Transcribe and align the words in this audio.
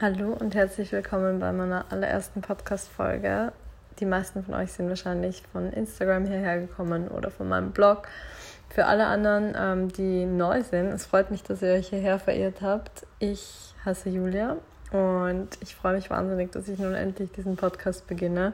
Hallo 0.00 0.32
und 0.32 0.56
herzlich 0.56 0.90
willkommen 0.90 1.38
bei 1.38 1.52
meiner 1.52 1.84
allerersten 1.92 2.40
Podcast-Folge. 2.40 3.52
Die 4.00 4.04
meisten 4.04 4.42
von 4.42 4.54
euch 4.54 4.72
sind 4.72 4.88
wahrscheinlich 4.88 5.44
von 5.52 5.72
Instagram 5.72 6.26
hierher 6.26 6.58
gekommen 6.58 7.06
oder 7.06 7.30
von 7.30 7.48
meinem 7.48 7.70
Blog. 7.70 8.08
Für 8.70 8.86
alle 8.86 9.06
anderen, 9.06 9.54
ähm, 9.56 9.92
die 9.92 10.26
neu 10.26 10.64
sind, 10.64 10.88
es 10.88 11.06
freut 11.06 11.30
mich, 11.30 11.44
dass 11.44 11.62
ihr 11.62 11.74
euch 11.74 11.90
hierher 11.90 12.18
verirrt 12.18 12.60
habt. 12.60 13.06
Ich 13.20 13.72
heiße 13.84 14.08
Julia 14.08 14.56
und 14.90 15.50
ich 15.60 15.76
freue 15.76 15.94
mich 15.94 16.10
wahnsinnig, 16.10 16.50
dass 16.50 16.66
ich 16.66 16.80
nun 16.80 16.94
endlich 16.94 17.30
diesen 17.30 17.54
Podcast 17.54 18.08
beginne. 18.08 18.52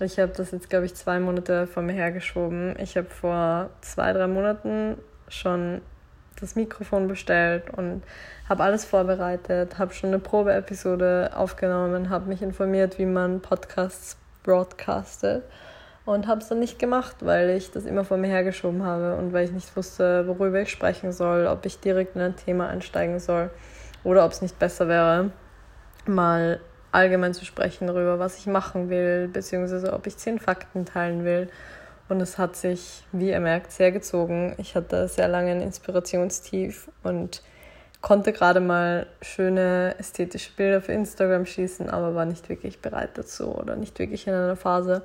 Ich 0.00 0.18
habe 0.18 0.32
das 0.36 0.50
jetzt, 0.50 0.68
glaube 0.68 0.84
ich, 0.84 0.94
zwei 0.94 1.18
Monate 1.18 1.66
vor 1.66 1.82
mir 1.82 1.94
hergeschoben. 1.94 2.78
Ich 2.78 2.98
habe 2.98 3.08
vor 3.08 3.70
zwei, 3.80 4.12
drei 4.12 4.26
Monaten 4.26 4.98
schon 5.28 5.80
das 6.40 6.56
Mikrofon 6.56 7.08
bestellt 7.08 7.70
und 7.76 8.02
habe 8.48 8.62
alles 8.62 8.84
vorbereitet, 8.84 9.78
habe 9.78 9.94
schon 9.94 10.08
eine 10.08 10.18
Probeepisode 10.18 11.32
aufgenommen, 11.34 12.10
habe 12.10 12.28
mich 12.28 12.42
informiert, 12.42 12.98
wie 12.98 13.06
man 13.06 13.40
Podcasts 13.40 14.16
broadcastet 14.42 15.44
und 16.04 16.26
habe 16.26 16.40
es 16.40 16.48
dann 16.48 16.60
nicht 16.60 16.78
gemacht, 16.78 17.16
weil 17.20 17.50
ich 17.50 17.70
das 17.70 17.86
immer 17.86 18.04
vor 18.04 18.16
mir 18.16 18.28
hergeschoben 18.28 18.84
habe 18.84 19.16
und 19.16 19.32
weil 19.32 19.44
ich 19.44 19.52
nicht 19.52 19.74
wusste, 19.76 20.26
worüber 20.26 20.60
ich 20.60 20.70
sprechen 20.70 21.12
soll, 21.12 21.46
ob 21.46 21.64
ich 21.64 21.80
direkt 21.80 22.16
in 22.16 22.22
ein 22.22 22.36
Thema 22.36 22.68
einsteigen 22.68 23.18
soll 23.18 23.50
oder 24.02 24.24
ob 24.24 24.32
es 24.32 24.42
nicht 24.42 24.58
besser 24.58 24.88
wäre, 24.88 25.30
mal 26.06 26.60
allgemein 26.92 27.34
zu 27.34 27.44
sprechen 27.44 27.86
darüber, 27.86 28.18
was 28.18 28.38
ich 28.38 28.46
machen 28.46 28.88
will, 28.90 29.28
beziehungsweise 29.28 29.92
ob 29.92 30.06
ich 30.06 30.16
zehn 30.16 30.38
Fakten 30.38 30.84
teilen 30.84 31.24
will. 31.24 31.48
Und 32.08 32.20
es 32.20 32.38
hat 32.38 32.56
sich, 32.56 33.02
wie 33.12 33.30
ihr 33.30 33.40
merkt, 33.40 33.72
sehr 33.72 33.92
gezogen. 33.92 34.54
Ich 34.58 34.74
hatte 34.74 35.08
sehr 35.08 35.28
lange 35.28 35.52
ein 35.52 35.62
Inspirationstief 35.62 36.90
und 37.02 37.42
konnte 38.04 38.34
gerade 38.34 38.60
mal 38.60 39.06
schöne 39.22 39.94
ästhetische 39.98 40.52
Bilder 40.54 40.82
für 40.82 40.92
Instagram 40.92 41.46
schießen, 41.46 41.88
aber 41.88 42.14
war 42.14 42.26
nicht 42.26 42.50
wirklich 42.50 42.80
bereit 42.80 43.12
dazu 43.14 43.54
oder 43.54 43.76
nicht 43.76 43.98
wirklich 43.98 44.26
in 44.26 44.34
einer 44.34 44.56
Phase, 44.56 45.02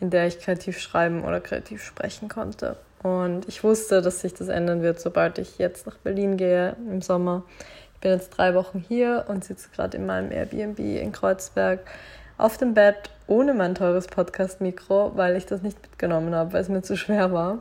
in 0.00 0.10
der 0.10 0.26
ich 0.26 0.40
kreativ 0.40 0.80
schreiben 0.80 1.22
oder 1.22 1.40
kreativ 1.40 1.84
sprechen 1.84 2.28
konnte. 2.28 2.76
Und 3.04 3.46
ich 3.48 3.62
wusste, 3.62 4.02
dass 4.02 4.20
sich 4.20 4.34
das 4.34 4.48
ändern 4.48 4.82
wird, 4.82 5.00
sobald 5.00 5.38
ich 5.38 5.58
jetzt 5.58 5.86
nach 5.86 5.96
Berlin 5.98 6.36
gehe 6.36 6.74
im 6.90 7.00
Sommer. 7.02 7.44
Ich 7.94 8.00
bin 8.00 8.10
jetzt 8.10 8.30
drei 8.30 8.54
Wochen 8.56 8.84
hier 8.86 9.26
und 9.28 9.44
sitze 9.44 9.68
gerade 9.70 9.96
in 9.96 10.06
meinem 10.06 10.32
Airbnb 10.32 10.80
in 10.80 11.12
Kreuzberg 11.12 11.80
auf 12.36 12.56
dem 12.56 12.74
Bett 12.74 13.10
ohne 13.30 13.54
mein 13.54 13.76
teures 13.76 14.08
Podcast-Mikro, 14.08 15.12
weil 15.14 15.36
ich 15.36 15.46
das 15.46 15.62
nicht 15.62 15.80
mitgenommen 15.80 16.34
habe, 16.34 16.52
weil 16.52 16.62
es 16.62 16.68
mir 16.68 16.82
zu 16.82 16.96
schwer 16.96 17.32
war. 17.32 17.60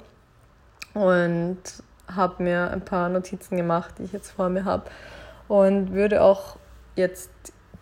Und 0.96 1.60
habe 2.14 2.42
mir 2.42 2.72
ein 2.72 2.82
paar 2.82 3.08
Notizen 3.08 3.56
gemacht, 3.56 3.94
die 4.00 4.04
ich 4.04 4.12
jetzt 4.12 4.32
vor 4.32 4.50
mir 4.50 4.66
habe. 4.66 4.90
Und 5.48 5.94
würde 5.94 6.24
auch 6.24 6.58
jetzt 6.96 7.30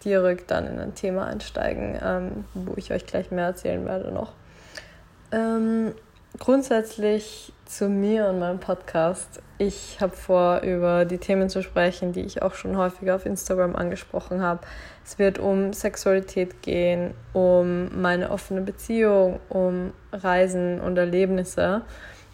direkt 0.04 0.52
dann 0.52 0.68
in 0.68 0.80
ein 0.80 0.96
Thema 0.96 1.28
einsteigen, 1.28 1.98
ähm, 2.04 2.46
wo 2.54 2.74
ich 2.76 2.92
euch 2.92 3.06
gleich 3.06 3.32
mehr 3.32 3.46
erzählen 3.46 3.86
werde 3.86 4.12
noch. 4.12 4.34
Ähm, 5.32 5.94
grundsätzlich 6.40 7.54
zu 7.66 7.90
mir 7.90 8.28
und 8.28 8.40
meinem 8.40 8.60
Podcast. 8.60 9.42
Ich 9.58 10.00
habe 10.00 10.16
vor, 10.16 10.62
über 10.62 11.06
die 11.06 11.18
Themen 11.18 11.50
zu 11.50 11.64
sprechen, 11.64 12.14
die 12.14 12.22
ich 12.22 12.42
auch 12.42 12.54
schon 12.54 12.78
häufiger 12.78 13.16
auf 13.16 13.26
Instagram 13.26 13.76
angesprochen 13.76 14.42
habe. 14.42 14.62
Es 15.04 15.20
wird 15.20 15.40
um 15.40 15.74
Sexualität 15.74 16.62
gehen, 16.62 17.14
um 17.34 18.02
meine 18.02 18.30
offene 18.30 18.62
Beziehung, 18.62 19.40
um 19.50 19.94
Reisen 20.12 20.80
und 20.80 20.98
Erlebnisse. 20.98 21.82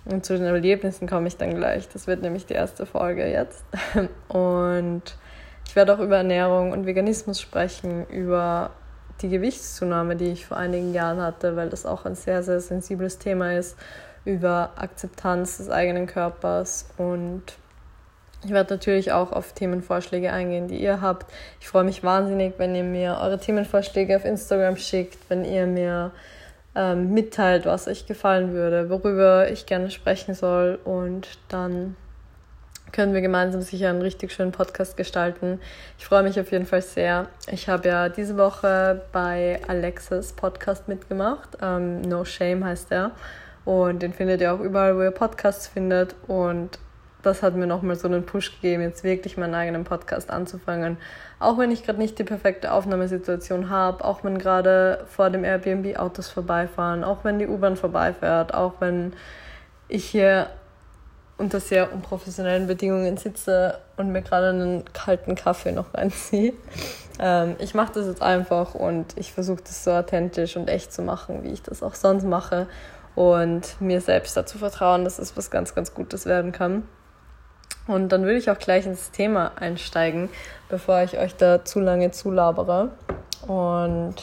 Und 0.05 0.25
zu 0.25 0.37
den 0.37 0.45
Erlebnissen 0.45 1.07
komme 1.07 1.27
ich 1.27 1.37
dann 1.37 1.55
gleich. 1.55 1.87
Das 1.87 2.07
wird 2.07 2.21
nämlich 2.21 2.45
die 2.45 2.55
erste 2.55 2.85
Folge 2.85 3.25
jetzt. 3.25 3.63
Und 4.27 5.15
ich 5.65 5.75
werde 5.77 5.95
auch 5.95 5.99
über 5.99 6.17
Ernährung 6.17 6.71
und 6.71 6.85
Veganismus 6.85 7.39
sprechen, 7.39 8.05
über 8.07 8.71
die 9.21 9.29
Gewichtszunahme, 9.29 10.15
die 10.15 10.31
ich 10.31 10.45
vor 10.45 10.57
einigen 10.57 10.93
Jahren 10.93 11.21
hatte, 11.21 11.55
weil 11.55 11.69
das 11.69 11.85
auch 11.85 12.05
ein 12.05 12.15
sehr, 12.15 12.43
sehr 12.43 12.59
sensibles 12.59 13.19
Thema 13.19 13.53
ist, 13.53 13.77
über 14.25 14.71
Akzeptanz 14.75 15.57
des 15.57 15.69
eigenen 15.69 16.07
Körpers 16.07 16.87
und 16.97 17.43
ich 18.45 18.51
werde 18.51 18.73
natürlich 18.73 19.11
auch 19.13 19.31
auf 19.31 19.53
Themenvorschläge 19.53 20.33
eingehen, 20.33 20.67
die 20.67 20.81
ihr 20.81 20.99
habt. 20.99 21.31
Ich 21.61 21.67
freue 21.69 21.85
mich 21.85 22.03
wahnsinnig, 22.03 22.55
wenn 22.57 22.75
ihr 22.75 22.83
mir 22.83 23.17
eure 23.21 23.39
Themenvorschläge 23.39 24.17
auf 24.17 24.25
Instagram 24.25 24.75
schickt, 24.75 25.17
wenn 25.29 25.45
ihr 25.45 25.65
mir 25.65 26.11
ähm, 26.75 27.13
mitteilt, 27.13 27.65
was 27.65 27.87
euch 27.87 28.05
gefallen 28.05 28.51
würde, 28.51 28.89
worüber 28.89 29.49
ich 29.49 29.65
gerne 29.65 29.91
sprechen 29.91 30.33
soll 30.33 30.77
und 30.83 31.27
dann 31.47 31.95
können 32.93 33.13
wir 33.13 33.21
gemeinsam 33.21 33.61
sicher 33.61 33.89
einen 33.89 34.01
richtig 34.01 34.31
schönen 34.31 34.51
Podcast 34.51 34.95
gestalten. 34.95 35.59
Ich 35.97 36.05
freue 36.05 36.23
mich 36.23 36.39
auf 36.39 36.51
jeden 36.51 36.65
Fall 36.65 36.83
sehr. 36.83 37.27
Ich 37.51 37.67
habe 37.67 37.89
ja 37.89 38.07
diese 38.07 38.37
Woche 38.37 39.01
bei 39.11 39.59
Alexas 39.67 40.31
Podcast 40.31 40.87
mitgemacht. 40.87 41.57
Ähm, 41.61 42.01
no 42.01 42.23
Shame 42.23 42.63
heißt 42.63 42.91
er. 42.91 43.11
Und 43.65 44.03
den 44.03 44.13
findet 44.13 44.41
ihr 44.41 44.53
auch 44.53 44.59
überall, 44.59 44.95
wo 44.95 45.01
ihr 45.01 45.11
Podcasts 45.11 45.67
findet. 45.67 46.15
Und 46.27 46.77
das 47.23 47.41
hat 47.41 47.55
mir 47.55 47.65
nochmal 47.65 47.95
so 47.95 48.07
einen 48.07 48.25
Push 48.25 48.61
gegeben, 48.61 48.83
jetzt 48.83 49.03
wirklich 49.03 49.37
meinen 49.37 49.55
eigenen 49.55 49.85
Podcast 49.85 50.29
anzufangen. 50.29 50.97
Auch 51.39 51.57
wenn 51.57 51.71
ich 51.71 51.83
gerade 51.83 51.99
nicht 51.99 52.19
die 52.19 52.23
perfekte 52.23 52.71
Aufnahmesituation 52.71 53.69
habe, 53.69 54.05
auch 54.05 54.23
wenn 54.23 54.37
gerade 54.37 55.05
vor 55.07 55.29
dem 55.31 55.43
Airbnb 55.43 55.97
Autos 55.97 56.29
vorbeifahren, 56.29 57.03
auch 57.03 57.23
wenn 57.23 57.39
die 57.39 57.47
U-Bahn 57.47 57.75
vorbeifährt, 57.75 58.53
auch 58.53 58.73
wenn 58.79 59.13
ich 59.87 60.05
hier 60.05 60.47
unter 61.37 61.59
sehr 61.59 61.91
unprofessionellen 61.91 62.67
Bedingungen 62.67 63.17
sitze 63.17 63.79
und 63.97 64.11
mir 64.11 64.21
gerade 64.21 64.49
einen 64.49 64.85
kalten 64.93 65.35
Kaffee 65.35 65.71
noch 65.71 65.93
reinziehe. 65.93 66.53
Ähm, 67.19 67.55
ich 67.59 67.73
mache 67.73 67.93
das 67.93 68.07
jetzt 68.07 68.21
einfach 68.21 68.75
und 68.75 69.17
ich 69.17 69.33
versuche 69.33 69.61
das 69.63 69.83
so 69.83 69.91
authentisch 69.91 70.55
und 70.55 70.67
echt 70.67 70.93
zu 70.93 71.01
machen, 71.01 71.43
wie 71.43 71.51
ich 71.51 71.61
das 71.61 71.83
auch 71.83 71.95
sonst 71.95 72.23
mache 72.23 72.67
und 73.15 73.79
mir 73.79 74.01
selbst 74.01 74.35
dazu 74.35 74.57
vertrauen, 74.57 75.03
dass 75.03 75.19
es 75.19 75.37
was 75.37 75.51
ganz, 75.51 75.75
ganz 75.75 75.93
Gutes 75.93 76.25
werden 76.25 76.51
kann. 76.51 76.83
Und 77.85 78.09
dann 78.09 78.23
würde 78.23 78.37
ich 78.37 78.49
auch 78.49 78.57
gleich 78.57 78.85
ins 78.85 79.11
Thema 79.11 79.51
einsteigen, 79.59 80.29
bevor 80.69 81.01
ich 81.01 81.17
euch 81.17 81.35
da 81.35 81.65
zu 81.65 81.79
lange 81.79 82.11
zulabere. 82.11 82.91
Und 83.47 84.15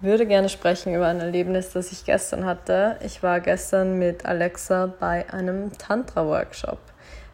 würde 0.00 0.26
gerne 0.26 0.48
sprechen 0.48 0.94
über 0.94 1.06
ein 1.06 1.20
Erlebnis, 1.20 1.72
das 1.72 1.92
ich 1.92 2.04
gestern 2.04 2.44
hatte. 2.44 2.96
Ich 3.04 3.22
war 3.22 3.40
gestern 3.40 3.98
mit 3.98 4.24
Alexa 4.24 4.92
bei 4.98 5.30
einem 5.32 5.76
Tantra-Workshop. 5.76 6.78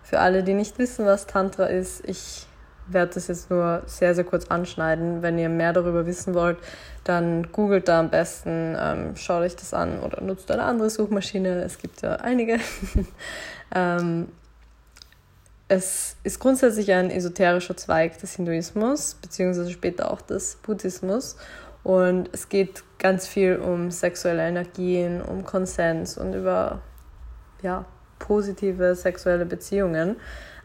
Für 0.03 0.21
alle, 0.21 0.43
die 0.43 0.55
nicht 0.55 0.79
wissen, 0.79 1.07
was 1.07 1.27
Tantra 1.27 1.67
ist, 1.67 2.09
ich 2.09 2.47
werde 2.89 3.15
das 3.15 3.29
jetzt 3.29 3.51
nur 3.51 3.83
sehr, 3.87 4.15
sehr 4.15 4.25
kurz 4.25 4.47
anschneiden. 4.47 5.23
Wenn 5.23 5.39
ihr 5.39 5.49
mehr 5.49 5.73
darüber 5.73 6.07
wissen 6.07 6.35
wollt, 6.35 6.59
dann 7.05 7.51
googelt 7.53 7.89
da 7.89 8.01
am 8.01 8.11
besten, 8.11 8.77
ähm, 8.79 9.17
schaut 9.17 9.43
euch 9.43 9.57
das 9.57 9.75
an 9.75 10.01
oder 10.01 10.21
nutzt 10.21 10.51
eine 10.51 10.63
andere 10.63 10.91
Suchmaschine. 10.91 11.63
Es 11.63 11.79
gibt 11.79 12.03
ja 12.03 12.17
einige. 12.17 12.59
ähm, 13.75 14.29
es 15.69 16.17
ist 16.23 16.39
grundsätzlich 16.39 16.93
ein 16.93 17.11
esoterischer 17.11 17.77
Zweig 17.77 18.19
des 18.19 18.37
Hinduismus, 18.37 19.15
beziehungsweise 19.21 19.71
später 19.71 20.13
auch 20.13 20.21
des 20.21 20.57
Buddhismus. 20.63 21.37
Und 21.87 22.31
es 22.33 22.49
geht 22.49 22.83
ganz 22.99 23.29
viel 23.29 23.59
um 23.59 23.93
sexuelle 23.93 24.43
Energien, 24.43 25.23
um 25.23 25.45
Konsens 25.45 26.19
und 26.19 26.35
über 26.35 26.81
ja, 27.63 27.85
positive 28.19 28.97
sexuelle 28.97 29.47
Beziehungen. 29.47 30.17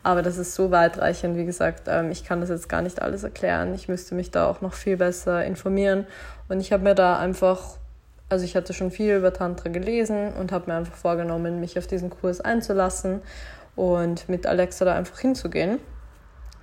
Aber 0.02 0.24
das 0.24 0.40
ist 0.40 0.56
so 0.56 0.72
weitreichend, 0.72 1.38
wie 1.38 1.46
gesagt, 1.46 1.84
ähm, 1.86 2.10
ich 2.10 2.24
kann 2.24 2.42
das 2.42 2.50
jetzt 2.50 2.70
gar 2.70 2.82
nicht 2.82 3.04
alles 3.04 3.22
erklären. 3.22 3.76
Ich 3.76 3.88
müsste 3.88 4.16
mich 4.16 4.32
da 4.32 4.48
auch 4.48 4.62
noch 4.62 4.74
viel 4.74 4.98
besser 4.98 5.46
informieren. 5.46 6.08
Und 6.50 6.60
ich 6.60 6.74
habe 6.74 6.82
mir 6.82 6.96
da 6.96 7.20
einfach, 7.20 7.78
also 8.28 8.44
ich 8.44 8.56
hatte 8.56 8.74
schon 8.74 8.90
viel 8.90 9.18
über 9.18 9.32
Tantra 9.32 9.70
gelesen 9.70 10.34
und 10.34 10.52
habe 10.52 10.72
mir 10.72 10.78
einfach 10.78 10.96
vorgenommen, 10.96 11.60
mich 11.60 11.78
auf 11.78 11.86
diesen 11.86 12.10
Kurs 12.10 12.42
einzulassen 12.42 13.22
und 13.76 14.28
mit 14.28 14.48
Alexa 14.48 14.86
da 14.86 14.96
einfach 14.96 15.20
hinzugehen. 15.20 15.78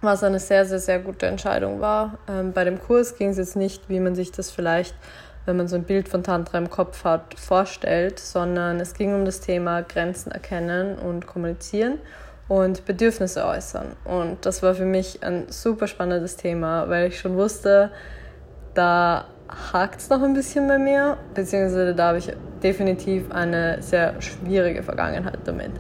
Was 0.01 0.23
eine 0.23 0.39
sehr, 0.39 0.65
sehr, 0.65 0.79
sehr 0.79 1.01
gute 1.01 1.27
Entscheidung 1.27 1.81
war. 1.81 2.19
Ähm, 2.29 2.53
bei 2.53 2.65
dem 2.65 2.81
Kurs 2.81 3.17
ging 3.17 3.31
es 3.31 3.37
jetzt 3.37 3.57
nicht, 3.57 3.89
wie 3.89 3.99
man 3.99 4.15
sich 4.15 4.31
das 4.31 4.51
vielleicht, 4.51 4.95
wenn 5.45 5.57
man 5.57 5.67
so 5.67 5.75
ein 5.75 5.85
Bild 5.85 6.09
von 6.09 6.23
Tantra 6.23 6.59
im 6.59 6.71
Kopf 6.71 7.03
hat, 7.05 7.35
vorstellt, 7.35 8.21
sondern 8.21 8.79
es 8.79 8.95
ging 8.95 9.15
um 9.15 9.25
das 9.25 9.41
Thema 9.41 9.83
Grenzen 9.83 10.31
erkennen 10.31 10.99
und 10.99 11.27
kommunizieren 11.27 11.99
und 12.47 12.85
Bedürfnisse 12.85 13.45
äußern. 13.45 13.97
Und 14.05 14.47
das 14.47 14.63
war 14.63 14.75
für 14.75 14.85
mich 14.85 15.23
ein 15.25 15.47
super 15.51 15.89
spannendes 15.89 16.37
Thema, 16.37 16.89
weil 16.89 17.09
ich 17.09 17.19
schon 17.19 17.37
wusste, 17.37 17.91
da 18.75 19.27
hakt 19.73 20.01
es 20.01 20.11
noch 20.11 20.23
ein 20.23 20.35
bisschen 20.35 20.69
bei 20.69 20.79
mir, 20.79 21.17
beziehungsweise 21.35 21.95
da 21.95 22.09
habe 22.09 22.19
ich 22.19 22.33
definitiv 22.63 23.33
eine 23.33 23.83
sehr 23.83 24.21
schwierige 24.21 24.83
Vergangenheit 24.83 25.41
damit. 25.45 25.73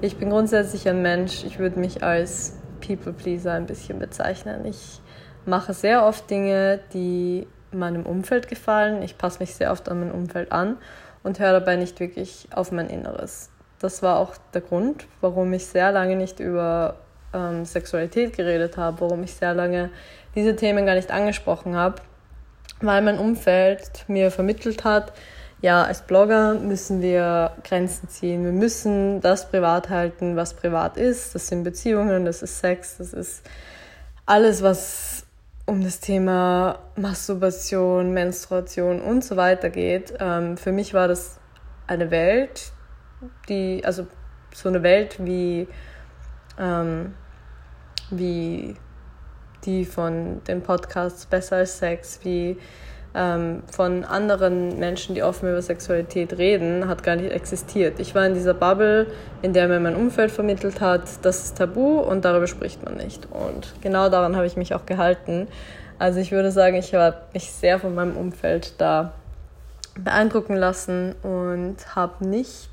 Ich 0.00 0.16
bin 0.16 0.30
grundsätzlich 0.30 0.88
ein 0.88 1.02
Mensch, 1.02 1.44
ich 1.44 1.58
würde 1.58 1.80
mich 1.80 2.02
als 2.02 2.58
People 2.86 3.12
Pleaser 3.12 3.52
ein 3.52 3.66
bisschen 3.66 3.98
bezeichnen. 3.98 4.64
Ich 4.64 5.00
mache 5.46 5.72
sehr 5.74 6.04
oft 6.04 6.28
Dinge, 6.30 6.80
die 6.92 7.46
meinem 7.72 8.06
Umfeld 8.06 8.48
gefallen. 8.48 9.02
Ich 9.02 9.18
passe 9.18 9.40
mich 9.40 9.54
sehr 9.54 9.72
oft 9.72 9.88
an 9.88 10.00
mein 10.00 10.12
Umfeld 10.12 10.52
an 10.52 10.76
und 11.22 11.38
höre 11.38 11.52
dabei 11.52 11.76
nicht 11.76 12.00
wirklich 12.00 12.48
auf 12.52 12.72
mein 12.72 12.88
Inneres 12.88 13.50
das 13.84 14.02
war 14.02 14.18
auch 14.18 14.34
der 14.54 14.62
Grund, 14.62 15.06
warum 15.20 15.52
ich 15.52 15.66
sehr 15.66 15.92
lange 15.92 16.16
nicht 16.16 16.40
über 16.40 16.96
ähm, 17.34 17.66
Sexualität 17.66 18.34
geredet 18.34 18.78
habe, 18.78 19.02
warum 19.02 19.22
ich 19.22 19.34
sehr 19.34 19.52
lange 19.52 19.90
diese 20.34 20.56
Themen 20.56 20.86
gar 20.86 20.94
nicht 20.94 21.10
angesprochen 21.10 21.76
habe, 21.76 21.96
weil 22.80 23.02
mein 23.02 23.18
Umfeld 23.18 24.04
mir 24.08 24.30
vermittelt 24.30 24.84
hat, 24.84 25.12
ja, 25.60 25.84
als 25.84 26.02
Blogger 26.02 26.54
müssen 26.54 27.00
wir 27.00 27.52
Grenzen 27.64 28.08
ziehen. 28.08 28.44
Wir 28.44 28.52
müssen 28.52 29.20
das 29.20 29.48
privat 29.48 29.88
halten, 29.88 30.36
was 30.36 30.54
privat 30.54 30.96
ist. 30.96 31.34
Das 31.34 31.48
sind 31.48 31.64
Beziehungen, 31.64 32.24
das 32.24 32.42
ist 32.42 32.60
Sex, 32.60 32.98
das 32.98 33.12
ist 33.12 33.42
alles, 34.26 34.62
was 34.62 35.24
um 35.66 35.82
das 35.82 36.00
Thema 36.00 36.78
Masturbation, 36.96 38.12
Menstruation 38.12 39.00
und 39.00 39.24
so 39.24 39.36
weiter 39.36 39.70
geht. 39.70 40.14
Ähm, 40.20 40.56
für 40.56 40.72
mich 40.72 40.92
war 40.92 41.08
das 41.08 41.38
eine 41.86 42.10
Welt, 42.10 42.72
die, 43.48 43.82
also 43.84 44.06
so 44.54 44.68
eine 44.68 44.82
Welt 44.82 45.16
wie, 45.24 45.66
ähm, 46.58 47.14
wie 48.10 48.76
die 49.64 49.84
von 49.84 50.42
den 50.44 50.62
Podcasts 50.62 51.26
Besser 51.26 51.56
als 51.56 51.78
Sex, 51.78 52.20
wie 52.22 52.58
ähm, 53.14 53.62
von 53.70 54.04
anderen 54.04 54.78
Menschen, 54.78 55.14
die 55.14 55.22
offen 55.22 55.48
über 55.48 55.62
Sexualität 55.62 56.36
reden, 56.36 56.88
hat 56.88 57.02
gar 57.02 57.16
nicht 57.16 57.30
existiert. 57.30 58.00
Ich 58.00 58.14
war 58.14 58.26
in 58.26 58.34
dieser 58.34 58.54
Bubble, 58.54 59.06
in 59.42 59.52
der 59.52 59.68
mir 59.68 59.78
mein 59.78 59.94
Umfeld 59.94 60.32
vermittelt 60.32 60.80
hat, 60.80 61.02
das 61.22 61.44
ist 61.44 61.58
tabu 61.58 62.00
und 62.00 62.24
darüber 62.24 62.48
spricht 62.48 62.84
man 62.84 62.96
nicht. 62.96 63.26
Und 63.30 63.74
genau 63.80 64.08
daran 64.08 64.34
habe 64.34 64.46
ich 64.46 64.56
mich 64.56 64.74
auch 64.74 64.84
gehalten. 64.84 65.46
Also 65.98 66.18
ich 66.18 66.32
würde 66.32 66.50
sagen, 66.50 66.76
ich 66.76 66.92
habe 66.92 67.16
mich 67.32 67.52
sehr 67.52 67.78
von 67.78 67.94
meinem 67.94 68.16
Umfeld 68.16 68.74
da 68.78 69.12
beeindrucken 69.96 70.56
lassen 70.56 71.14
und 71.22 71.76
habe 71.94 72.26
nicht 72.26 72.70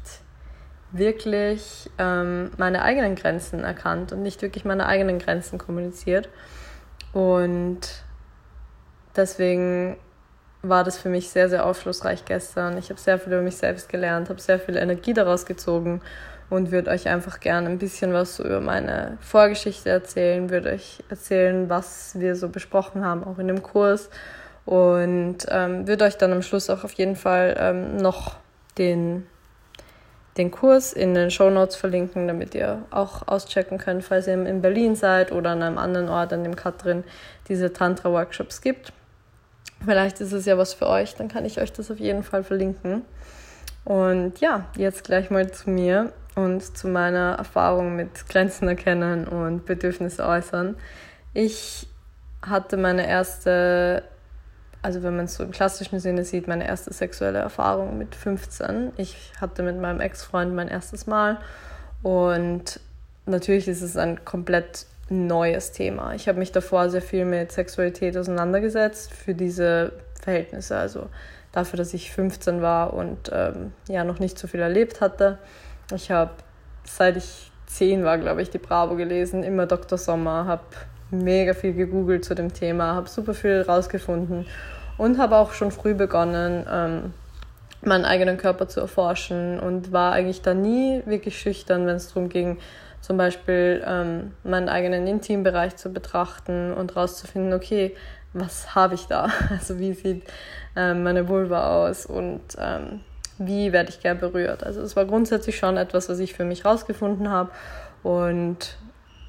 wirklich 0.91 1.89
ähm, 1.99 2.51
meine 2.57 2.81
eigenen 2.81 3.15
Grenzen 3.15 3.63
erkannt 3.63 4.11
und 4.11 4.23
nicht 4.23 4.41
wirklich 4.41 4.65
meine 4.65 4.87
eigenen 4.87 5.19
Grenzen 5.19 5.59
kommuniziert. 5.59 6.29
Und 7.13 7.79
deswegen 9.15 9.97
war 10.63 10.83
das 10.83 10.97
für 10.97 11.09
mich 11.09 11.29
sehr, 11.29 11.49
sehr 11.49 11.65
aufschlussreich 11.65 12.25
gestern. 12.25 12.77
Ich 12.77 12.89
habe 12.89 12.99
sehr 12.99 13.17
viel 13.17 13.33
über 13.33 13.41
mich 13.41 13.57
selbst 13.57 13.89
gelernt, 13.89 14.29
habe 14.29 14.39
sehr 14.39 14.59
viel 14.59 14.77
Energie 14.77 15.13
daraus 15.13 15.45
gezogen 15.45 16.01
und 16.49 16.71
würde 16.71 16.91
euch 16.91 17.07
einfach 17.07 17.39
gerne 17.39 17.69
ein 17.69 17.79
bisschen 17.79 18.13
was 18.13 18.35
so 18.35 18.43
über 18.43 18.59
meine 18.59 19.17
Vorgeschichte 19.21 19.89
erzählen, 19.89 20.49
würde 20.49 20.71
euch 20.71 21.03
erzählen, 21.09 21.69
was 21.69 22.19
wir 22.19 22.35
so 22.35 22.49
besprochen 22.49 23.03
haben, 23.03 23.23
auch 23.23 23.39
in 23.39 23.47
dem 23.47 23.63
Kurs 23.63 24.09
und 24.65 25.37
ähm, 25.49 25.87
würde 25.87 26.05
euch 26.05 26.17
dann 26.17 26.33
am 26.33 26.41
Schluss 26.41 26.69
auch 26.69 26.83
auf 26.83 26.93
jeden 26.93 27.15
Fall 27.15 27.55
ähm, 27.57 27.97
noch 27.97 28.35
den, 28.77 29.25
den 30.37 30.51
Kurs 30.51 30.93
in 30.93 31.13
den 31.13 31.31
Show 31.31 31.49
Notes 31.49 31.75
verlinken, 31.75 32.27
damit 32.27 32.53
ihr 32.53 32.83
auch 32.91 33.27
auschecken 33.27 33.77
könnt, 33.77 34.03
falls 34.03 34.27
ihr 34.27 34.33
in 34.33 34.61
Berlin 34.61 34.95
seid 34.95 35.31
oder 35.31 35.51
an 35.51 35.63
einem 35.63 35.77
anderen 35.77 36.09
Ort, 36.09 36.33
an 36.33 36.43
dem 36.43 36.55
Katrin 36.55 37.03
diese 37.47 37.73
Tantra-Workshops 37.73 38.61
gibt. 38.61 38.93
Vielleicht 39.83 40.21
ist 40.21 40.31
es 40.31 40.45
ja 40.45 40.57
was 40.57 40.73
für 40.73 40.87
euch, 40.87 41.15
dann 41.15 41.27
kann 41.27 41.45
ich 41.45 41.59
euch 41.59 41.73
das 41.73 41.89
auf 41.89 41.99
jeden 41.99 42.23
Fall 42.23 42.43
verlinken. 42.43 43.03
Und 43.83 44.39
ja, 44.39 44.65
jetzt 44.77 45.03
gleich 45.03 45.29
mal 45.31 45.51
zu 45.51 45.69
mir 45.69 46.13
und 46.35 46.77
zu 46.77 46.87
meiner 46.87 47.35
Erfahrung 47.37 47.95
mit 47.95 48.27
Grenzen 48.29 48.67
erkennen 48.67 49.27
und 49.27 49.65
Bedürfnisse 49.65 50.25
äußern. 50.25 50.75
Ich 51.33 51.87
hatte 52.41 52.77
meine 52.77 53.07
erste, 53.07 54.03
also 54.81 55.03
wenn 55.03 55.15
man 55.15 55.25
es 55.25 55.35
so 55.35 55.43
im 55.43 55.51
klassischen 55.51 55.99
Sinne 55.99 56.25
sieht, 56.25 56.47
meine 56.47 56.67
erste 56.67 56.93
sexuelle 56.93 57.39
Erfahrung 57.39 57.97
mit 57.97 58.15
15. 58.15 58.93
Ich 58.97 59.33
hatte 59.39 59.63
mit 59.63 59.79
meinem 59.79 59.99
Ex-Freund 59.99 60.53
mein 60.53 60.67
erstes 60.67 61.07
Mal 61.07 61.39
und 62.03 62.79
natürlich 63.25 63.67
ist 63.67 63.81
es 63.81 63.97
ein 63.97 64.23
komplett 64.25 64.85
neues 65.11 65.71
Thema. 65.71 66.15
Ich 66.15 66.27
habe 66.27 66.39
mich 66.39 66.51
davor 66.51 66.89
sehr 66.89 67.01
viel 67.01 67.25
mit 67.25 67.51
Sexualität 67.51 68.17
auseinandergesetzt 68.17 69.13
für 69.13 69.35
diese 69.35 69.91
Verhältnisse, 70.21 70.77
also 70.77 71.07
dafür, 71.51 71.77
dass 71.77 71.93
ich 71.93 72.11
15 72.11 72.61
war 72.61 72.93
und 72.93 73.29
ähm, 73.33 73.73
ja 73.89 74.03
noch 74.03 74.19
nicht 74.19 74.39
so 74.39 74.47
viel 74.47 74.61
erlebt 74.61 75.01
hatte. 75.01 75.37
Ich 75.93 76.11
habe 76.11 76.31
seit 76.85 77.17
ich 77.17 77.51
10 77.67 78.03
war, 78.03 78.17
glaube 78.17 78.41
ich, 78.41 78.49
die 78.49 78.57
Bravo 78.57 78.95
gelesen, 78.95 79.43
immer 79.43 79.65
Dr. 79.65 79.97
Sommer, 79.97 80.45
habe 80.45 80.63
mega 81.09 81.53
viel 81.53 81.73
gegoogelt 81.73 82.23
zu 82.25 82.35
dem 82.35 82.53
Thema, 82.53 82.95
habe 82.95 83.09
super 83.09 83.33
viel 83.33 83.61
rausgefunden 83.61 84.45
und 84.97 85.17
habe 85.17 85.35
auch 85.37 85.53
schon 85.53 85.71
früh 85.71 85.93
begonnen, 85.93 86.65
ähm, 86.71 87.13
meinen 87.83 88.05
eigenen 88.05 88.37
Körper 88.37 88.67
zu 88.67 88.79
erforschen 88.79 89.59
und 89.59 89.91
war 89.91 90.13
eigentlich 90.13 90.41
da 90.41 90.53
nie 90.53 91.01
wirklich 91.05 91.37
schüchtern, 91.39 91.85
wenn 91.87 91.95
es 91.95 92.09
darum 92.09 92.29
ging, 92.29 92.59
zum 93.01 93.17
Beispiel 93.17 93.83
ähm, 93.85 94.33
meinen 94.43 94.69
eigenen 94.69 95.07
Intimbereich 95.07 95.75
zu 95.75 95.91
betrachten 95.91 96.73
und 96.73 96.95
rauszufinden, 96.95 97.53
okay, 97.53 97.95
was 98.33 98.75
habe 98.75 98.95
ich 98.95 99.07
da? 99.07 99.29
Also 99.49 99.79
wie 99.79 99.93
sieht 99.93 100.23
ähm, 100.75 101.03
meine 101.03 101.27
Vulva 101.27 101.87
aus 101.87 102.05
und 102.05 102.41
ähm, 102.57 103.01
wie 103.37 103.73
werde 103.73 103.89
ich 103.89 103.99
gern 103.99 104.19
berührt? 104.19 104.63
Also 104.63 104.81
es 104.81 104.95
war 104.95 105.05
grundsätzlich 105.05 105.57
schon 105.57 105.77
etwas, 105.77 106.09
was 106.09 106.19
ich 106.19 106.33
für 106.33 106.45
mich 106.45 106.63
rausgefunden 106.63 107.29
habe 107.29 107.51
und 108.03 108.77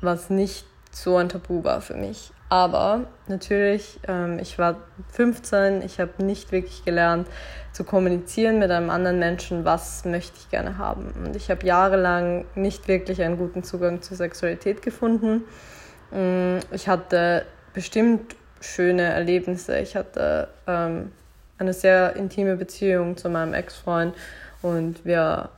was 0.01 0.31
nicht 0.31 0.67
so 0.93 1.17
ein 1.17 1.29
Tabu 1.29 1.65
war 1.65 1.81
für 1.81 1.95
mich. 1.95 2.33
Aber 2.49 3.07
natürlich, 3.29 3.99
ähm, 4.07 4.39
ich 4.39 4.59
war 4.59 4.77
15, 5.13 5.83
ich 5.83 5.99
habe 5.99 6.23
nicht 6.23 6.53
wirklich 6.53 6.85
gelernt 6.85 7.27
zu 7.73 7.83
kommunizieren 7.83 8.59
mit 8.59 8.71
einem 8.71 8.91
anderen 8.91 9.19
Menschen, 9.19 9.65
was 9.65 10.05
möchte 10.05 10.37
ich 10.39 10.51
gerne 10.51 10.77
haben. 10.77 11.15
Und 11.25 11.35
ich 11.35 11.51
habe 11.51 11.67
jahrelang 11.67 12.45
nicht 12.55 12.89
wirklich 12.89 13.23
einen 13.23 13.39
guten 13.39 13.65
Zugang 13.65 14.03
zur 14.03 14.19
Sexualität 14.19 14.83
gefunden. 14.83 15.45
Mm, 16.11 16.59
ich 16.73 16.89
hatte 16.89 17.47
bestimmt 17.73 18.37
schöne 18.61 19.05
Erlebnisse. 19.05 19.79
Ich 19.79 19.97
hatte 19.97 20.49
ähm, 20.67 21.11
eine 21.57 21.73
sehr 21.73 22.17
intime 22.17 22.57
Beziehung 22.57 23.17
zu 23.17 23.31
meinem 23.31 23.55
Ex-Freund 23.55 24.15
und 24.61 25.05
wir 25.07 25.49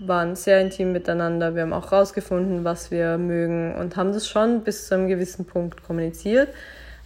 waren 0.00 0.36
sehr 0.36 0.60
intim 0.60 0.92
miteinander. 0.92 1.54
Wir 1.54 1.62
haben 1.62 1.72
auch 1.72 1.90
herausgefunden, 1.90 2.64
was 2.64 2.90
wir 2.90 3.18
mögen 3.18 3.74
und 3.74 3.96
haben 3.96 4.12
das 4.12 4.28
schon 4.28 4.62
bis 4.62 4.86
zu 4.86 4.94
einem 4.94 5.08
gewissen 5.08 5.44
Punkt 5.44 5.82
kommuniziert. 5.82 6.48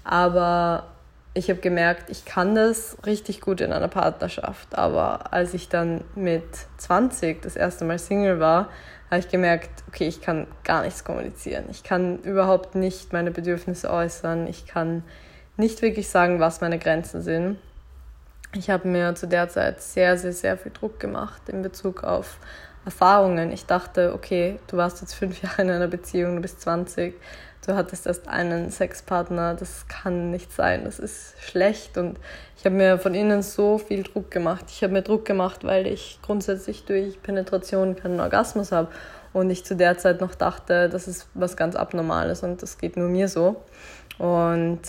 Aber 0.05 0.87
ich 1.35 1.49
habe 1.49 1.61
gemerkt, 1.61 2.11
ich 2.11 2.25
kann 2.25 2.55
das 2.55 2.97
richtig 3.07 3.41
gut 3.41 3.61
in 3.61 3.73
einer 3.73 3.89
Partnerschaft. 3.89 4.77
Aber 4.77 5.33
als 5.33 5.55
ich 5.55 5.69
dann 5.69 6.03
mit 6.15 6.45
20 6.77 7.41
das 7.41 7.57
erste 7.57 7.85
Mal 7.85 7.99
Single 7.99 8.41
war, 8.41 8.69
habe 9.11 9.21
ich 9.21 9.29
gemerkt, 9.29 9.71
okay, 9.89 10.09
ich 10.09 10.21
kann 10.21 10.47
gar 10.65 10.83
nichts 10.83 11.05
kommunizieren. 11.05 11.65
Ich 11.71 11.83
kann 11.83 12.19
überhaupt 12.19 12.75
nicht 12.75 13.13
meine 13.13 13.31
Bedürfnisse 13.31 13.91
äußern. 13.91 14.47
Ich 14.47 14.67
kann 14.67 15.05
nicht 15.57 15.83
wirklich 15.83 16.09
sagen, 16.09 16.41
was 16.41 16.61
meine 16.61 16.79
Grenzen 16.79 17.23
sind. 17.23 17.59
Ich 18.55 18.69
habe 18.69 18.87
mir 18.89 19.15
zu 19.15 19.27
der 19.27 19.49
Zeit 19.49 19.81
sehr, 19.81 20.19
sehr, 20.19 20.33
sehr 20.33 20.59
viel 20.59 20.73
Druck 20.73 21.01
gemacht 21.01 21.49
in 21.49 21.63
Bezug 21.63 22.05
auf 22.05 22.37
Erfahrungen. 22.85 23.53
Ich 23.53 23.67
dachte, 23.67 24.13
okay, 24.15 24.59
du 24.67 24.77
warst 24.77 25.01
jetzt 25.01 25.15
fünf 25.15 25.43
Jahre 25.43 25.63
in 25.63 25.71
einer 25.71 25.89
Beziehung, 25.89 26.37
du 26.37 26.43
bist 26.43 26.61
20, 26.61 27.15
du 27.67 27.75
hattest 27.75 28.07
erst 28.07 28.29
einen 28.29 28.71
Sexpartner, 28.71 29.55
das 29.55 29.87
kann 29.89 30.31
nicht 30.31 30.53
sein, 30.53 30.85
das 30.85 30.99
ist 30.99 31.35
schlecht. 31.41 31.97
Und 31.97 32.19
ich 32.57 32.65
habe 32.65 32.75
mir 32.75 32.99
von 32.99 33.15
innen 33.15 33.43
so 33.43 33.79
viel 33.79 34.03
Druck 34.03 34.31
gemacht. 34.31 34.65
Ich 34.69 34.83
habe 34.83 34.93
mir 34.93 35.03
Druck 35.03 35.25
gemacht, 35.25 35.65
weil 35.65 35.87
ich 35.87 36.19
grundsätzlich 36.23 36.85
durch 36.85 37.23
Penetration 37.23 37.97
keinen 37.97 38.21
Orgasmus 38.21 38.73
habe. 38.73 38.89
Und 39.33 39.49
ich 39.49 39.65
zu 39.65 39.75
der 39.75 39.97
Zeit 39.97 40.21
noch 40.21 40.35
dachte, 40.35 40.89
das 40.91 41.09
ist 41.09 41.27
was 41.33 41.57
ganz 41.57 41.75
Abnormales 41.75 42.43
und 42.43 42.63
das 42.63 42.77
geht 42.77 42.97
nur 42.97 43.09
mir 43.09 43.29
so. 43.29 43.63
Und 44.19 44.81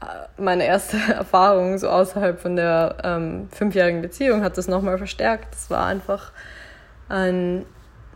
äh, 0.00 0.40
meine 0.40 0.64
erste 0.64 0.96
Erfahrung 1.12 1.76
so 1.78 1.88
außerhalb 1.88 2.40
von 2.40 2.56
der 2.56 2.96
ähm, 3.04 3.48
fünfjährigen 3.50 4.00
Beziehung 4.00 4.42
hat 4.42 4.56
das 4.56 4.68
nochmal 4.68 4.96
verstärkt. 4.96 5.52
Das 5.52 5.68
war 5.68 5.86
einfach 5.86 6.32
ein 7.08 7.66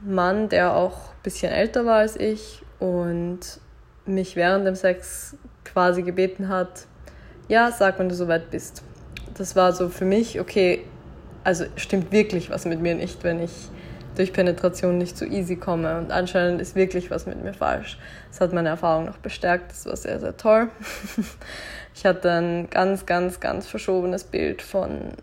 Mann, 0.03 0.49
der 0.49 0.75
auch 0.75 1.11
ein 1.11 1.23
bisschen 1.23 1.53
älter 1.53 1.85
war 1.85 1.99
als 1.99 2.17
ich 2.17 2.63
und 2.79 3.41
mich 4.07 4.37
während 4.37 4.67
dem 4.67 4.75
Sex 4.75 5.37
quasi 5.65 6.03
gebeten 6.03 6.49
hat, 6.49 6.87
ja, 7.49 7.71
sag, 7.71 7.99
wenn 7.99 8.09
du 8.09 8.15
soweit 8.15 8.51
bist. 8.51 8.83
Das 9.37 9.57
war 9.57 9.73
so 9.73 9.89
für 9.89 10.05
mich, 10.05 10.41
okay, 10.41 10.85
also 11.45 11.65
stimmt 11.77 12.13
wirklich 12.13 12.51
was 12.51 12.65
mit 12.65 12.81
mir 12.81 12.95
nicht, 12.95 13.25
wenn 13.25 13.43
ich 13.43 13.53
durch 14.19 14.33
Penetration 14.33 14.99
nicht 14.99 15.17
so 15.17 15.25
easy 15.25 15.57
komme. 15.57 15.97
Und 15.99 16.11
anscheinend 16.11 16.61
ist 16.61 16.75
wirklich 16.75 17.11
was 17.11 17.27
mit 17.27 17.43
mir 17.43 17.55
falsch. 17.55 17.99
Das 18.31 18.41
hat 18.41 18.53
meine 18.53 18.69
Erfahrung 18.69 19.07
noch 19.07 19.19
bestärkt. 19.19 19.71
Das 19.71 19.87
war 19.87 19.97
sehr, 19.97 20.21
sehr 20.21 20.37
toll. 20.37 20.69
Ich 21.95 22.07
hatte 22.07 22.31
ein 22.31 22.71
ganz, 22.71 23.07
ganz, 23.07 23.41
ganz 23.41 23.67
verschobenes 23.67 24.23
Bild 24.23 24.63
von 24.63 25.15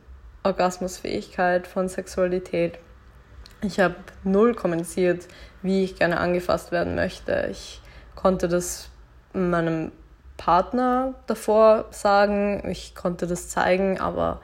Orgasmusfähigkeit, 0.43 1.67
von 1.67 1.87
Sexualität. 1.87 2.79
Ich 3.65 3.79
habe 3.79 3.95
null 4.23 4.53
kommuniziert, 4.53 5.27
wie 5.63 5.83
ich 5.83 5.97
gerne 5.97 6.19
angefasst 6.19 6.71
werden 6.71 6.93
möchte. 6.93 7.47
Ich 7.49 7.81
konnte 8.13 8.47
das 8.47 8.89
meinem 9.33 9.91
Partner 10.37 11.15
davor 11.25 11.85
sagen, 11.89 12.69
ich 12.69 12.93
konnte 12.93 13.25
das 13.25 13.49
zeigen, 13.49 13.99
aber 13.99 14.39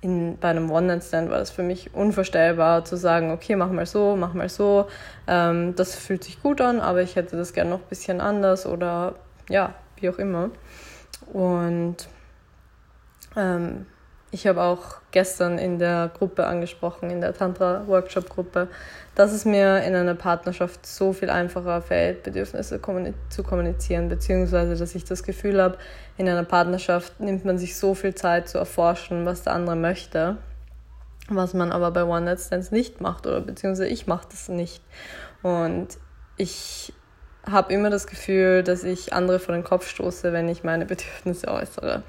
in, 0.00 0.36
bei 0.38 0.48
einem 0.48 0.70
One-Night-Stand 0.70 1.30
war 1.30 1.38
das 1.38 1.50
für 1.50 1.62
mich 1.62 1.94
unvorstellbar 1.94 2.84
zu 2.84 2.96
sagen, 2.96 3.30
okay, 3.30 3.54
mach 3.54 3.70
mal 3.70 3.86
so, 3.86 4.16
mach 4.16 4.34
mal 4.34 4.48
so. 4.48 4.88
Ähm, 5.26 5.76
das 5.76 5.94
fühlt 5.94 6.24
sich 6.24 6.42
gut 6.42 6.60
an, 6.60 6.80
aber 6.80 7.02
ich 7.02 7.16
hätte 7.16 7.36
das 7.36 7.52
gerne 7.52 7.70
noch 7.70 7.80
ein 7.80 7.88
bisschen 7.88 8.20
anders 8.20 8.66
oder 8.66 9.14
ja, 9.48 9.74
wie 10.00 10.10
auch 10.10 10.18
immer. 10.18 10.50
Und 11.32 12.08
ähm, 13.36 13.86
ich 14.32 14.46
habe 14.46 14.62
auch 14.62 14.96
gestern 15.12 15.58
in 15.58 15.78
der 15.78 16.10
Gruppe 16.12 16.46
angesprochen, 16.46 17.10
in 17.10 17.20
der 17.20 17.32
Tantra-Workshop-Gruppe, 17.32 18.68
dass 19.14 19.32
es 19.32 19.44
mir 19.44 19.82
in 19.84 19.94
einer 19.94 20.14
Partnerschaft 20.14 20.84
so 20.84 21.12
viel 21.12 21.30
einfacher 21.30 21.80
fällt, 21.80 22.22
Bedürfnisse 22.24 22.80
zu 23.30 23.42
kommunizieren, 23.42 24.08
beziehungsweise 24.08 24.76
dass 24.76 24.94
ich 24.94 25.04
das 25.04 25.22
Gefühl 25.22 25.62
habe, 25.62 25.78
in 26.18 26.28
einer 26.28 26.44
Partnerschaft 26.44 27.20
nimmt 27.20 27.44
man 27.44 27.56
sich 27.56 27.76
so 27.76 27.94
viel 27.94 28.14
Zeit 28.14 28.48
zu 28.48 28.58
erforschen, 28.58 29.24
was 29.24 29.42
der 29.42 29.54
andere 29.54 29.76
möchte, 29.76 30.36
was 31.28 31.54
man 31.54 31.72
aber 31.72 31.92
bei 31.92 32.04
One 32.04 32.26
Night 32.26 32.40
Stands 32.40 32.72
nicht 32.72 33.00
macht 33.00 33.26
oder 33.26 33.40
beziehungsweise 33.40 33.88
ich 33.88 34.06
mache 34.06 34.26
das 34.30 34.48
nicht. 34.48 34.82
Und 35.42 35.88
ich 36.36 36.92
habe 37.48 37.72
immer 37.72 37.90
das 37.90 38.06
Gefühl, 38.08 38.64
dass 38.64 38.82
ich 38.82 39.12
andere 39.12 39.38
vor 39.38 39.54
den 39.54 39.64
Kopf 39.64 39.88
stoße, 39.88 40.32
wenn 40.32 40.48
ich 40.48 40.64
meine 40.64 40.84
Bedürfnisse 40.84 41.48
äußere. 41.48 42.02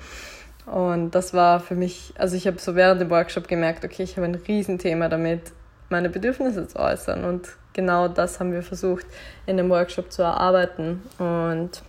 Und 0.68 1.12
das 1.12 1.34
war 1.34 1.62
für 1.62 1.76
mich, 1.76 2.14
also 2.18 2.36
ich 2.36 2.46
habe 2.46 2.60
so 2.60 2.76
während 2.76 3.00
dem 3.00 3.10
Workshop 3.10 3.48
gemerkt, 3.48 3.86
okay, 3.86 4.04
ich 4.04 4.18
habe 4.18 4.28
ein 4.28 4.36
Riesenthema 4.36 5.08
damit, 5.08 5.54
meine 5.90 6.10
Bedürfnisse 6.10 6.68
zu 6.68 6.78
äußern. 6.78 7.24
Und 7.24 7.48
genau 7.72 8.10
das 8.10 8.40
haben 8.40 8.52
wir 8.52 8.62
versucht 8.62 9.06
in 9.46 9.56
dem 9.56 9.70
Workshop 9.70 10.12
zu 10.12 10.24
erarbeiten. 10.24 11.02
Und 11.20 11.82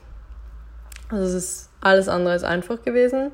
also 1.11 1.25
es 1.25 1.35
ist 1.35 1.71
alles 1.81 2.09
andere 2.09 2.35
als 2.35 2.45
einfach 2.45 2.81
gewesen. 2.83 3.33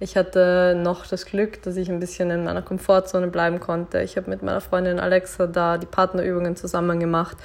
Ich 0.00 0.16
hatte 0.16 0.74
noch 0.82 1.06
das 1.06 1.26
Glück, 1.26 1.62
dass 1.62 1.76
ich 1.76 1.90
ein 1.90 2.00
bisschen 2.00 2.30
in 2.30 2.44
meiner 2.44 2.62
Komfortzone 2.62 3.28
bleiben 3.28 3.60
konnte. 3.60 4.00
Ich 4.00 4.16
habe 4.16 4.30
mit 4.30 4.42
meiner 4.42 4.62
Freundin 4.62 4.98
Alexa 4.98 5.46
da 5.46 5.76
die 5.76 5.86
Partnerübungen 5.86 6.56
zusammen 6.56 7.00
gemacht 7.00 7.36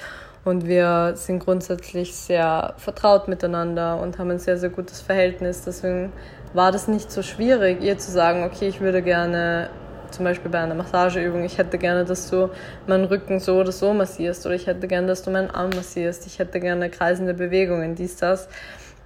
und 0.44 0.66
wir 0.66 1.12
sind 1.14 1.38
grundsätzlich 1.38 2.14
sehr 2.14 2.74
vertraut 2.76 3.28
miteinander 3.28 4.00
und 4.00 4.18
haben 4.18 4.30
ein 4.30 4.38
sehr, 4.38 4.58
sehr 4.58 4.70
gutes 4.70 5.00
Verhältnis. 5.00 5.62
Deswegen 5.64 6.12
war 6.52 6.72
das 6.72 6.88
nicht 6.88 7.10
so 7.10 7.22
schwierig, 7.22 7.80
ihr 7.82 7.98
zu 7.98 8.10
sagen, 8.10 8.44
okay, 8.44 8.68
ich 8.68 8.80
würde 8.80 9.02
gerne 9.02 9.70
zum 10.10 10.24
Beispiel 10.24 10.50
bei 10.50 10.58
einer 10.58 10.74
Massageübung, 10.74 11.42
ich 11.44 11.56
hätte 11.56 11.78
gerne, 11.78 12.04
dass 12.04 12.28
du 12.28 12.50
meinen 12.86 13.04
Rücken 13.04 13.40
so 13.40 13.58
oder 13.58 13.72
so 13.72 13.94
massierst 13.94 14.44
oder 14.44 14.54
ich 14.54 14.66
hätte 14.66 14.86
gerne, 14.86 15.06
dass 15.06 15.22
du 15.22 15.30
meinen 15.30 15.50
Arm 15.50 15.70
massierst, 15.74 16.26
ich 16.26 16.38
hätte 16.38 16.60
gerne 16.60 16.90
kreisende 16.90 17.32
Bewegungen, 17.32 17.94
dies, 17.94 18.16
das. 18.16 18.48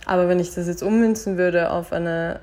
Aber 0.05 0.29
wenn 0.29 0.41
ich 0.41 0.55
das 0.55 0.67
jetzt 0.67 0.83
ummünzen 0.83 1.39
würde 1.39 1.71
auf 1.71 1.93
eine 1.93 2.41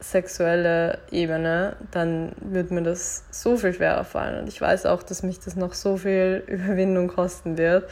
sexuelle 0.00 0.98
Ebene, 1.10 1.76
dann 1.90 2.32
wird 2.40 2.70
mir 2.70 2.82
das 2.82 3.24
so 3.30 3.56
viel 3.56 3.74
schwerer 3.74 4.04
fallen. 4.04 4.40
Und 4.40 4.48
ich 4.48 4.60
weiß 4.60 4.86
auch, 4.86 5.02
dass 5.02 5.22
mich 5.22 5.40
das 5.40 5.56
noch 5.56 5.74
so 5.74 5.98
viel 5.98 6.42
Überwindung 6.48 7.08
kosten 7.08 7.58
wird, 7.58 7.88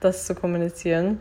das 0.00 0.26
zu 0.26 0.34
kommunizieren. 0.34 1.20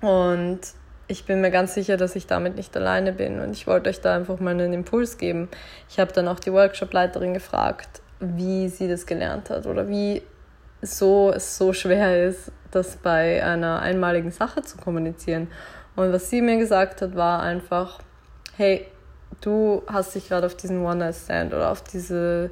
Und 0.00 0.60
ich 1.08 1.24
bin 1.24 1.40
mir 1.40 1.50
ganz 1.50 1.74
sicher, 1.74 1.96
dass 1.96 2.14
ich 2.14 2.26
damit 2.26 2.56
nicht 2.56 2.76
alleine 2.76 3.12
bin. 3.12 3.40
Und 3.40 3.52
ich 3.52 3.66
wollte 3.66 3.90
euch 3.90 4.00
da 4.00 4.14
einfach 4.14 4.38
mal 4.38 4.50
einen 4.50 4.72
Impuls 4.72 5.18
geben. 5.18 5.48
Ich 5.88 5.98
habe 5.98 6.12
dann 6.12 6.28
auch 6.28 6.38
die 6.38 6.52
Workshop-Leiterin 6.52 7.34
gefragt, 7.34 8.00
wie 8.20 8.68
sie 8.68 8.88
das 8.88 9.06
gelernt 9.06 9.50
hat 9.50 9.66
oder 9.66 9.88
wie 9.88 10.22
so 10.80 11.32
es 11.34 11.56
so 11.56 11.72
schwer 11.72 12.28
ist, 12.28 12.52
das 12.70 12.96
bei 12.96 13.42
einer 13.44 13.80
einmaligen 13.80 14.30
Sache 14.30 14.62
zu 14.62 14.78
kommunizieren. 14.78 15.48
Und 15.96 16.12
was 16.12 16.30
sie 16.30 16.40
mir 16.42 16.58
gesagt 16.58 17.02
hat, 17.02 17.16
war 17.16 17.42
einfach, 17.42 17.98
hey, 18.56 18.86
du 19.40 19.82
hast 19.86 20.14
dich 20.14 20.28
gerade 20.28 20.46
auf 20.46 20.54
diesen 20.54 20.84
One-Night-Stand 20.84 21.54
oder 21.54 21.70
auf 21.70 21.82
diese, 21.82 22.50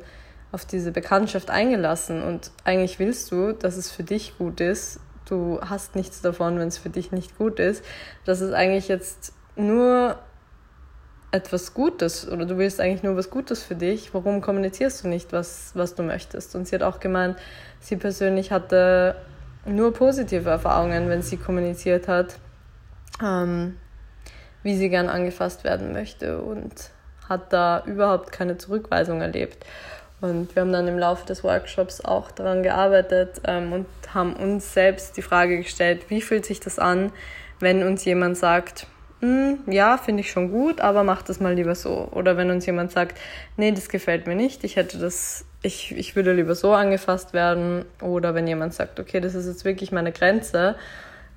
auf 0.52 0.64
diese 0.64 0.92
Bekanntschaft 0.92 1.50
eingelassen 1.50 2.22
und 2.22 2.50
eigentlich 2.64 2.98
willst 2.98 3.30
du, 3.32 3.52
dass 3.52 3.76
es 3.76 3.90
für 3.90 4.02
dich 4.02 4.38
gut 4.38 4.60
ist. 4.60 5.00
Du 5.28 5.60
hast 5.60 5.96
nichts 5.96 6.20
davon, 6.20 6.58
wenn 6.58 6.68
es 6.68 6.78
für 6.78 6.90
dich 6.90 7.10
nicht 7.10 7.36
gut 7.36 7.58
ist. 7.58 7.84
Das 8.24 8.40
ist 8.40 8.52
eigentlich 8.52 8.88
jetzt 8.88 9.32
nur 9.56 10.16
etwas 11.32 11.74
Gutes 11.74 12.28
oder 12.28 12.46
du 12.46 12.56
willst 12.58 12.80
eigentlich 12.80 13.02
nur 13.02 13.16
was 13.16 13.30
Gutes 13.30 13.62
für 13.62 13.74
dich. 13.74 14.14
Warum 14.14 14.40
kommunizierst 14.40 15.04
du 15.04 15.08
nicht, 15.08 15.32
was, 15.32 15.72
was 15.74 15.94
du 15.94 16.02
möchtest? 16.02 16.54
Und 16.54 16.68
sie 16.68 16.76
hat 16.76 16.82
auch 16.82 17.00
gemeint, 17.00 17.36
sie 17.80 17.96
persönlich 17.96 18.52
hatte 18.52 19.16
nur 19.64 19.92
positive 19.92 20.48
Erfahrungen, 20.48 21.08
wenn 21.08 21.22
sie 21.22 21.36
kommuniziert 21.36 22.06
hat. 22.06 22.36
Ähm, 23.22 23.76
wie 24.62 24.74
sie 24.74 24.88
gern 24.88 25.08
angefasst 25.08 25.64
werden 25.64 25.92
möchte 25.92 26.40
und 26.40 26.90
hat 27.28 27.52
da 27.52 27.82
überhaupt 27.86 28.32
keine 28.32 28.56
Zurückweisung 28.58 29.20
erlebt. 29.20 29.64
Und 30.20 30.54
wir 30.54 30.62
haben 30.62 30.72
dann 30.72 30.88
im 30.88 30.98
Laufe 30.98 31.26
des 31.26 31.44
Workshops 31.44 32.00
auch 32.00 32.30
daran 32.30 32.62
gearbeitet 32.62 33.40
ähm, 33.46 33.72
und 33.72 33.86
haben 34.14 34.34
uns 34.34 34.72
selbst 34.72 35.16
die 35.16 35.22
Frage 35.22 35.58
gestellt, 35.58 36.06
wie 36.08 36.22
fühlt 36.22 36.46
sich 36.46 36.60
das 36.60 36.78
an, 36.78 37.12
wenn 37.60 37.82
uns 37.82 38.04
jemand 38.04 38.38
sagt, 38.38 38.86
hm, 39.20 39.58
ja, 39.66 39.98
finde 39.98 40.20
ich 40.20 40.30
schon 40.30 40.50
gut, 40.50 40.80
aber 40.80 41.02
mach 41.04 41.22
das 41.22 41.40
mal 41.40 41.54
lieber 41.54 41.74
so. 41.74 42.08
Oder 42.12 42.36
wenn 42.36 42.50
uns 42.50 42.66
jemand 42.66 42.92
sagt, 42.92 43.18
nee, 43.56 43.72
das 43.72 43.88
gefällt 43.88 44.26
mir 44.26 44.34
nicht, 44.34 44.64
ich 44.64 44.76
hätte 44.76 44.98
das, 44.98 45.44
ich, 45.62 45.96
ich 45.96 46.16
würde 46.16 46.32
lieber 46.32 46.54
so 46.54 46.72
angefasst 46.72 47.32
werden. 47.32 47.84
Oder 48.00 48.34
wenn 48.34 48.46
jemand 48.46 48.74
sagt, 48.74 49.00
okay, 49.00 49.20
das 49.20 49.34
ist 49.34 49.46
jetzt 49.46 49.64
wirklich 49.64 49.92
meine 49.92 50.12
Grenze 50.12 50.76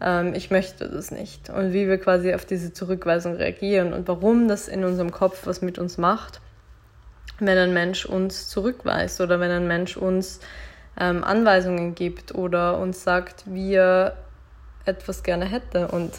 ähm, 0.01 0.33
ich 0.33 0.51
möchte 0.51 0.89
das 0.89 1.11
nicht. 1.11 1.49
Und 1.49 1.73
wie 1.73 1.87
wir 1.87 1.97
quasi 1.97 2.33
auf 2.33 2.45
diese 2.45 2.73
Zurückweisung 2.73 3.35
reagieren 3.35 3.93
und 3.93 4.07
warum 4.07 4.47
das 4.47 4.67
in 4.67 4.83
unserem 4.83 5.11
Kopf 5.11 5.45
was 5.45 5.61
mit 5.61 5.77
uns 5.77 5.97
macht, 5.97 6.41
wenn 7.39 7.57
ein 7.57 7.73
Mensch 7.73 8.05
uns 8.05 8.47
zurückweist 8.49 9.21
oder 9.21 9.39
wenn 9.39 9.51
ein 9.51 9.67
Mensch 9.67 9.97
uns 9.97 10.39
ähm, 10.99 11.23
Anweisungen 11.23 11.95
gibt 11.95 12.35
oder 12.35 12.77
uns 12.79 13.03
sagt, 13.03 13.43
wie 13.45 13.75
er 13.75 14.15
etwas 14.85 15.23
gerne 15.23 15.45
hätte. 15.45 15.87
Und 15.87 16.13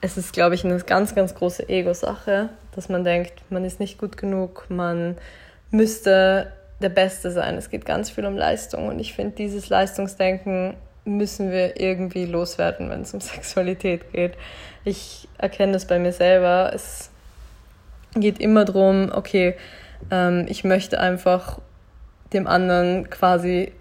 es 0.00 0.16
ist, 0.16 0.32
glaube 0.32 0.54
ich, 0.54 0.64
eine 0.64 0.78
ganz, 0.78 1.14
ganz 1.14 1.34
große 1.34 1.68
Ego-Sache, 1.68 2.50
dass 2.74 2.88
man 2.88 3.04
denkt, 3.04 3.32
man 3.50 3.64
ist 3.64 3.80
nicht 3.80 3.98
gut 3.98 4.16
genug, 4.16 4.66
man 4.68 5.16
müsste 5.70 6.52
der 6.80 6.88
Beste 6.88 7.30
sein. 7.30 7.56
Es 7.56 7.70
geht 7.70 7.84
ganz 7.84 8.10
viel 8.10 8.24
um 8.24 8.36
Leistung 8.36 8.88
und 8.88 8.98
ich 8.98 9.14
finde, 9.14 9.36
dieses 9.36 9.68
Leistungsdenken 9.68 10.74
müssen 11.04 11.50
wir 11.50 11.80
irgendwie 11.80 12.24
loswerden, 12.24 12.90
wenn 12.90 13.02
es 13.02 13.14
um 13.14 13.20
Sexualität 13.20 14.12
geht. 14.12 14.34
Ich 14.84 15.28
erkenne 15.38 15.72
das 15.72 15.86
bei 15.86 15.98
mir 15.98 16.12
selber. 16.12 16.72
Es 16.74 17.10
geht 18.14 18.40
immer 18.40 18.64
darum, 18.64 19.10
okay, 19.12 19.56
ähm, 20.10 20.46
ich 20.48 20.64
möchte 20.64 20.98
einfach 20.98 21.60
dem 22.32 22.46
anderen 22.46 23.10
quasi 23.10 23.72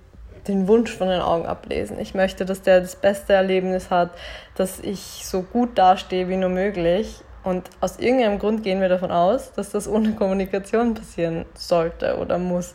den 0.48 0.68
Wunsch 0.68 0.92
von 0.92 1.10
den 1.10 1.22
Augen 1.22 1.46
ablesen. 1.46 2.00
Ich 2.00 2.14
möchte, 2.14 2.46
dass 2.46 2.62
der 2.62 2.82
das 2.82 2.96
beste 2.96 3.34
Erlebnis 3.34 3.90
hat, 3.90 4.12
dass 4.56 4.80
ich 4.80 5.22
so 5.24 5.42
gut 5.44 5.78
dastehe 5.78 6.28
wie 6.28 6.38
nur 6.38 6.50
möglich. 6.50 7.22
Und 7.44 7.70
aus 7.80 8.00
irgendeinem 8.00 8.40
Grund 8.40 8.64
gehen 8.64 8.82
wir 8.82 8.90
davon 8.90 9.12
aus, 9.12 9.54
dass 9.54 9.70
das 9.72 9.88
ohne 9.88 10.14
Kommunikation 10.14 10.94
passieren 10.94 11.46
sollte 11.54 12.18
oder 12.18 12.38
muss. 12.38 12.74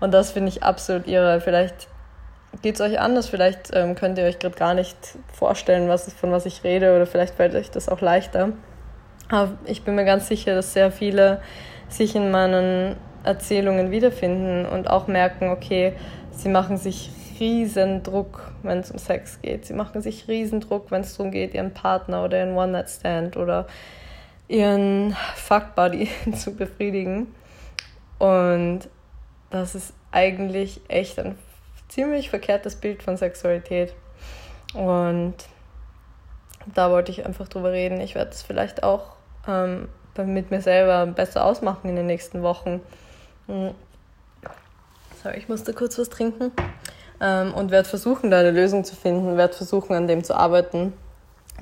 Und 0.00 0.12
das 0.12 0.32
finde 0.32 0.50
ich 0.50 0.62
absolut 0.62 1.06
irre. 1.06 1.40
Vielleicht 1.40 1.88
geht 2.62 2.76
es 2.76 2.80
euch 2.80 2.98
anders? 3.00 3.28
Vielleicht 3.28 3.70
ähm, 3.72 3.94
könnt 3.94 4.18
ihr 4.18 4.24
euch 4.24 4.38
gerade 4.38 4.56
gar 4.56 4.74
nicht 4.74 4.96
vorstellen, 5.32 5.88
was, 5.88 6.12
von 6.12 6.32
was 6.32 6.46
ich 6.46 6.64
rede 6.64 6.94
oder 6.94 7.06
vielleicht 7.06 7.34
fällt 7.34 7.54
euch 7.54 7.70
das 7.70 7.88
auch 7.88 8.00
leichter. 8.00 8.52
Aber 9.28 9.52
ich 9.64 9.82
bin 9.82 9.94
mir 9.94 10.04
ganz 10.04 10.28
sicher, 10.28 10.54
dass 10.54 10.72
sehr 10.72 10.90
viele 10.90 11.40
sich 11.88 12.14
in 12.14 12.30
meinen 12.30 12.96
Erzählungen 13.24 13.90
wiederfinden 13.90 14.66
und 14.66 14.88
auch 14.88 15.06
merken, 15.06 15.48
okay, 15.48 15.94
sie 16.30 16.48
machen 16.48 16.76
sich 16.76 17.10
riesen 17.40 18.02
Druck, 18.02 18.52
wenn 18.62 18.78
es 18.78 18.90
um 18.90 18.98
Sex 18.98 19.40
geht. 19.40 19.66
Sie 19.66 19.72
machen 19.72 20.02
sich 20.02 20.28
riesen 20.28 20.60
Druck, 20.60 20.90
wenn 20.90 21.00
es 21.00 21.16
darum 21.16 21.32
geht, 21.32 21.54
ihren 21.54 21.72
Partner 21.72 22.24
oder 22.24 22.38
ihren 22.38 22.56
One-Night-Stand 22.56 23.36
oder 23.36 23.66
ihren 24.48 25.16
Fuck-Buddy 25.36 26.08
zu 26.36 26.54
befriedigen. 26.54 27.34
Und 28.18 28.80
das 29.50 29.74
ist 29.74 29.94
eigentlich 30.12 30.80
echt 30.88 31.18
ein 31.18 31.36
ziemlich 31.94 32.28
verkehrtes 32.28 32.74
Bild 32.74 33.02
von 33.02 33.16
Sexualität. 33.16 33.94
Und 34.74 35.34
da 36.74 36.90
wollte 36.90 37.12
ich 37.12 37.24
einfach 37.24 37.48
drüber 37.48 37.70
reden. 37.70 38.00
Ich 38.00 38.16
werde 38.16 38.32
es 38.32 38.42
vielleicht 38.42 38.82
auch 38.82 39.12
ähm, 39.46 39.88
mit 40.16 40.50
mir 40.50 40.60
selber 40.60 41.06
besser 41.06 41.44
ausmachen 41.44 41.88
in 41.88 41.96
den 41.96 42.06
nächsten 42.06 42.42
Wochen. 42.42 42.80
Hm. 43.46 43.70
Sorry, 45.22 45.38
ich 45.38 45.48
musste 45.48 45.72
kurz 45.72 45.96
was 45.98 46.08
trinken. 46.08 46.50
Ähm, 47.20 47.54
und 47.54 47.70
werde 47.70 47.88
versuchen, 47.88 48.30
da 48.30 48.40
eine 48.40 48.50
Lösung 48.50 48.82
zu 48.82 48.96
finden, 48.96 49.36
werde 49.36 49.54
versuchen, 49.54 49.94
an 49.94 50.08
dem 50.08 50.24
zu 50.24 50.34
arbeiten, 50.34 50.92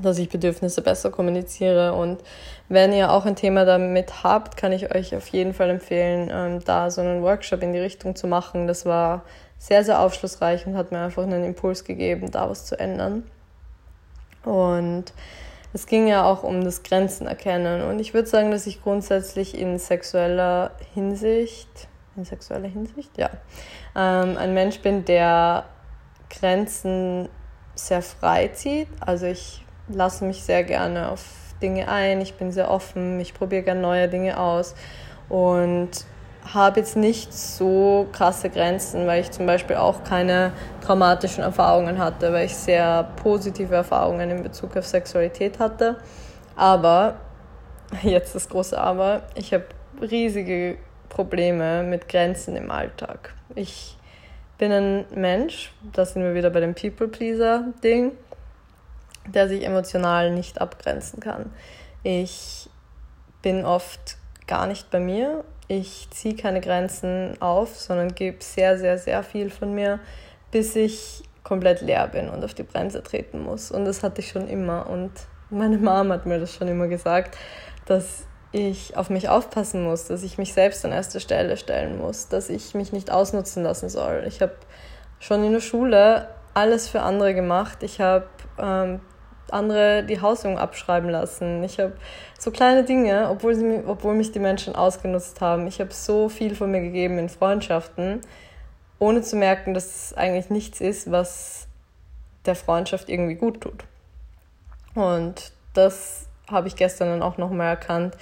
dass 0.01 0.17
ich 0.17 0.31
Bedürfnisse 0.31 0.81
besser 0.81 1.11
kommuniziere. 1.11 1.93
Und 1.93 2.23
wenn 2.71 2.95
ihr 2.95 3.11
auch 3.11 3.27
ein 3.27 3.37
Thema 3.37 3.67
damit 3.67 4.25
habt, 4.25 4.57
kann 4.57 4.73
ich 4.73 4.95
euch 4.95 5.15
auf 5.15 5.29
jeden 5.29 5.53
Fall 5.53 5.69
empfehlen, 5.69 6.31
ähm, 6.33 6.65
da 6.65 6.91
so 6.91 7.03
einen 7.03 7.23
Workshop 7.23 7.62
in 7.62 7.75
die 7.75 7.81
Richtung 7.81 8.17
zu 8.17 8.27
machen. 8.27 8.67
Das 8.67 8.87
war 8.87 9.25
sehr, 9.62 9.85
sehr 9.85 10.00
aufschlussreich 10.00 10.66
und 10.66 10.76
hat 10.76 10.90
mir 10.90 10.99
einfach 10.99 11.23
einen 11.23 11.45
Impuls 11.45 11.85
gegeben, 11.85 12.33
da 12.33 12.50
was 12.50 12.64
zu 12.64 12.76
ändern. 12.81 13.23
Und 14.45 15.12
es 15.73 15.87
ging 15.87 16.09
ja 16.09 16.25
auch 16.25 16.42
um 16.42 16.64
das 16.64 16.83
Grenzen 16.83 17.28
erkennen. 17.28 17.83
Und 17.83 18.00
ich 18.00 18.12
würde 18.12 18.28
sagen, 18.28 18.50
dass 18.50 18.66
ich 18.66 18.83
grundsätzlich 18.83 19.57
in 19.57 19.78
sexueller 19.78 20.73
Hinsicht, 20.95 21.87
in 22.16 22.25
sexueller 22.25 22.66
Hinsicht, 22.66 23.16
ja, 23.16 23.31
ähm, 23.95 24.37
ein 24.37 24.52
Mensch 24.52 24.81
bin, 24.81 25.04
der 25.04 25.66
Grenzen 26.28 27.28
sehr 27.76 28.02
frei 28.02 28.49
zieht. 28.49 28.88
Also 28.99 29.26
ich 29.26 29.64
lasse 29.87 30.25
mich 30.25 30.42
sehr 30.42 30.64
gerne 30.64 31.09
auf 31.09 31.25
Dinge 31.62 31.87
ein, 31.87 32.21
ich 32.21 32.35
bin 32.35 32.50
sehr 32.50 32.69
offen, 32.69 33.21
ich 33.21 33.33
probiere 33.33 33.62
gerne 33.62 33.81
neue 33.81 34.09
Dinge 34.09 34.40
aus 34.40 34.75
und 35.28 36.04
habe 36.53 36.81
jetzt 36.81 36.97
nicht 36.97 37.33
so 37.33 38.09
krasse 38.13 38.51
Grenzen, 38.51 39.07
weil 39.07 39.23
ich 39.23 39.31
zum 39.31 39.47
Beispiel 39.47 39.77
auch 39.77 40.05
keine 40.05 40.53
traumatischen 40.85 41.43
Erfahrungen 41.43 41.99
hatte, 41.99 42.33
weil 42.33 42.47
ich 42.47 42.57
sehr 42.57 43.05
positive 43.23 43.75
Erfahrungen 43.75 44.31
in 44.31 44.43
Bezug 44.43 44.77
auf 44.77 44.87
Sexualität 44.87 45.59
hatte. 45.59 45.97
Aber, 46.57 47.17
jetzt 48.03 48.35
das 48.35 48.49
große 48.49 48.79
Aber, 48.79 49.23
ich 49.35 49.55
habe 49.55 49.65
riesige 50.01 50.79
Probleme 51.09 51.83
mit 51.83 52.09
Grenzen 52.09 52.57
im 52.57 52.71
Alltag. 52.71 53.35
Ich 53.55 53.97
bin 54.59 54.73
ein 54.73 55.05
Mensch, 55.15 55.73
da 55.93 56.05
sind 56.05 56.23
wir 56.23 56.35
wieder 56.35 56.51
bei 56.51 56.61
dem 56.61 56.75
People-Pleaser-Ding, 56.75 58.13
der 59.27 59.49
sich 59.49 59.65
emotional 59.65 60.33
nicht 60.33 60.61
abgrenzen 60.61 61.21
kann. 61.21 61.53
Ich 62.03 62.69
bin 63.43 63.65
oft 63.65 64.17
gar 64.47 64.67
nicht 64.67 64.91
bei 64.91 65.01
mir 65.01 65.45
ich 65.73 66.09
ziehe 66.11 66.37
keine 66.37 66.61
Grenzen 66.61 67.41
auf, 67.41 67.79
sondern 67.79 68.14
gebe 68.14 68.45
sehr, 68.45 68.76
sehr, 68.79 68.99
sehr 68.99 69.23
viel 69.23 69.49
von 69.49 69.75
mir, 69.75 70.00
bis 70.50 70.76
ich 70.76 71.23
komplett 71.45 71.81
leer 71.81 72.09
bin 72.09 72.29
und 72.29 72.45
auf 72.45 72.52
die 72.52 72.62
Bremse 72.62 73.02
treten 73.02 73.43
muss. 73.43 73.71
Und 73.71 73.87
das 73.87 74.02
hatte 74.02 74.21
ich 74.21 74.29
schon 74.29 74.49
immer. 74.49 74.88
Und 74.91 75.11
meine 75.49 75.79
Mom 75.79 76.12
hat 76.12 76.26
mir 76.26 76.38
das 76.38 76.55
schon 76.55 76.69
immer 76.69 76.88
gesagt, 76.88 77.38
dass 77.87 78.25
ich 78.52 78.99
auf 78.99 79.09
mich 79.09 79.31
aufpassen 79.31 79.83
muss, 79.83 80.09
dass 80.09 80.23
ich 80.23 80.37
mich 80.37 80.52
selbst 80.52 80.85
an 80.85 80.93
erste 80.93 81.21
Stelle 81.21 81.57
stellen 81.57 81.99
muss, 81.99 82.29
dass 82.29 82.50
ich 82.50 82.75
mich 82.75 82.93
nicht 82.93 83.11
ausnutzen 83.11 83.62
lassen 83.62 83.88
soll. 83.88 84.25
Ich 84.26 84.43
habe 84.43 84.52
schon 85.21 85.43
in 85.43 85.52
der 85.52 85.61
Schule 85.61 86.29
alles 86.52 86.87
für 86.87 87.00
andere 87.00 87.33
gemacht. 87.33 87.83
Ich 87.83 87.99
habe 87.99 88.26
ähm, 88.59 89.00
andere 89.51 90.05
die 90.05 90.21
Hausübung 90.21 90.59
abschreiben 90.59 91.11
lassen. 91.11 91.63
Ich 91.65 91.79
habe 91.79 91.93
so 92.39 92.51
kleine 92.51 92.85
Dinge, 92.85 93.29
obwohl, 93.31 93.55
sie, 93.55 93.83
obwohl 93.87 94.15
mich 94.15 94.33
die 94.33 94.39
Menschen 94.39 94.75
ausgenutzt 94.75 95.41
haben. 95.41 95.67
Ich 95.67 95.81
habe 95.81 95.93
so 95.93 96.29
viel 96.29 96.55
von 96.55 96.71
mir 96.71 96.81
gegeben 96.81 97.19
in 97.19 97.29
Freundschaften, 97.29 98.21
ohne 98.99 99.23
zu 99.23 99.37
merken, 99.37 99.75
dass 99.75 99.87
es 99.87 100.15
eigentlich 100.15 100.51
nichts 100.51 100.81
ist, 100.81 101.11
was 101.11 101.67
der 102.47 102.55
Freundschaft 102.55 103.09
irgendwie 103.09 103.35
gut 103.35 103.61
tut. 103.61 103.85
Und 104.95 105.53
das 105.75 106.27
habe 106.51 106.69
ich 106.69 106.77
gestern 106.77 107.09
dann 107.09 107.23
auch 107.23 107.39
nochmal 107.39 107.69
erkannt, 107.69 108.17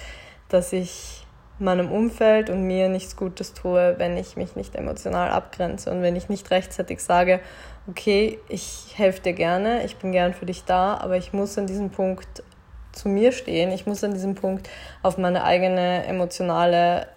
dass 0.49 0.73
ich 0.73 1.20
meinem 1.61 1.91
Umfeld 1.91 2.49
und 2.49 2.63
mir 2.63 2.89
nichts 2.89 3.15
Gutes 3.15 3.53
tue, 3.53 3.95
wenn 3.97 4.17
ich 4.17 4.35
mich 4.35 4.55
nicht 4.55 4.75
emotional 4.75 5.29
abgrenze 5.29 5.91
und 5.91 6.01
wenn 6.01 6.15
ich 6.15 6.29
nicht 6.29 6.51
rechtzeitig 6.51 7.01
sage, 7.01 7.39
okay, 7.87 8.39
ich 8.49 8.93
helfe 8.95 9.21
dir 9.21 9.33
gerne, 9.33 9.83
ich 9.85 9.97
bin 9.97 10.11
gern 10.11 10.33
für 10.33 10.45
dich 10.45 10.63
da, 10.65 10.97
aber 10.97 11.17
ich 11.17 11.33
muss 11.33 11.57
an 11.57 11.67
diesem 11.67 11.89
Punkt 11.89 12.43
zu 12.91 13.07
mir 13.07 13.31
stehen, 13.31 13.71
ich 13.71 13.85
muss 13.85 14.03
an 14.03 14.13
diesem 14.13 14.35
Punkt 14.35 14.69
auf 15.01 15.17
meine 15.17 15.43
eigene 15.43 16.05
emotionale 16.05 17.07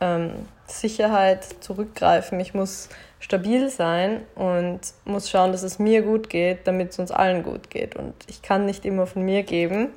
ähm, 0.00 0.32
Sicherheit 0.66 1.44
zurückgreifen, 1.60 2.40
ich 2.40 2.54
muss 2.54 2.88
stabil 3.20 3.70
sein 3.70 4.20
und 4.34 4.80
muss 5.04 5.30
schauen, 5.30 5.52
dass 5.52 5.62
es 5.62 5.78
mir 5.78 6.02
gut 6.02 6.28
geht, 6.28 6.66
damit 6.66 6.90
es 6.90 6.98
uns 6.98 7.10
allen 7.10 7.42
gut 7.42 7.70
geht. 7.70 7.96
Und 7.96 8.14
ich 8.26 8.42
kann 8.42 8.66
nicht 8.66 8.84
immer 8.84 9.06
von 9.06 9.22
mir 9.22 9.44
geben, 9.44 9.88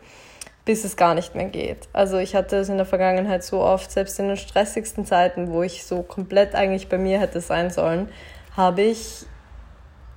bis 0.67 0.83
es 0.83 0.95
gar 0.95 1.15
nicht 1.15 1.33
mehr 1.33 1.45
geht. 1.45 1.87
Also 1.93 2.17
ich 2.17 2.35
hatte 2.35 2.57
es 2.57 2.69
in 2.69 2.77
der 2.77 2.85
Vergangenheit 2.85 3.43
so 3.43 3.61
oft, 3.61 3.89
selbst 3.89 4.19
in 4.19 4.27
den 4.27 4.37
stressigsten 4.37 5.05
Zeiten, 5.05 5.51
wo 5.51 5.63
ich 5.63 5.85
so 5.85 6.03
komplett 6.03 6.53
eigentlich 6.53 6.89
bei 6.89 6.99
mir 6.99 7.19
hätte 7.19 7.41
sein 7.41 7.71
sollen, 7.71 8.09
habe 8.55 8.81
ich 8.81 9.25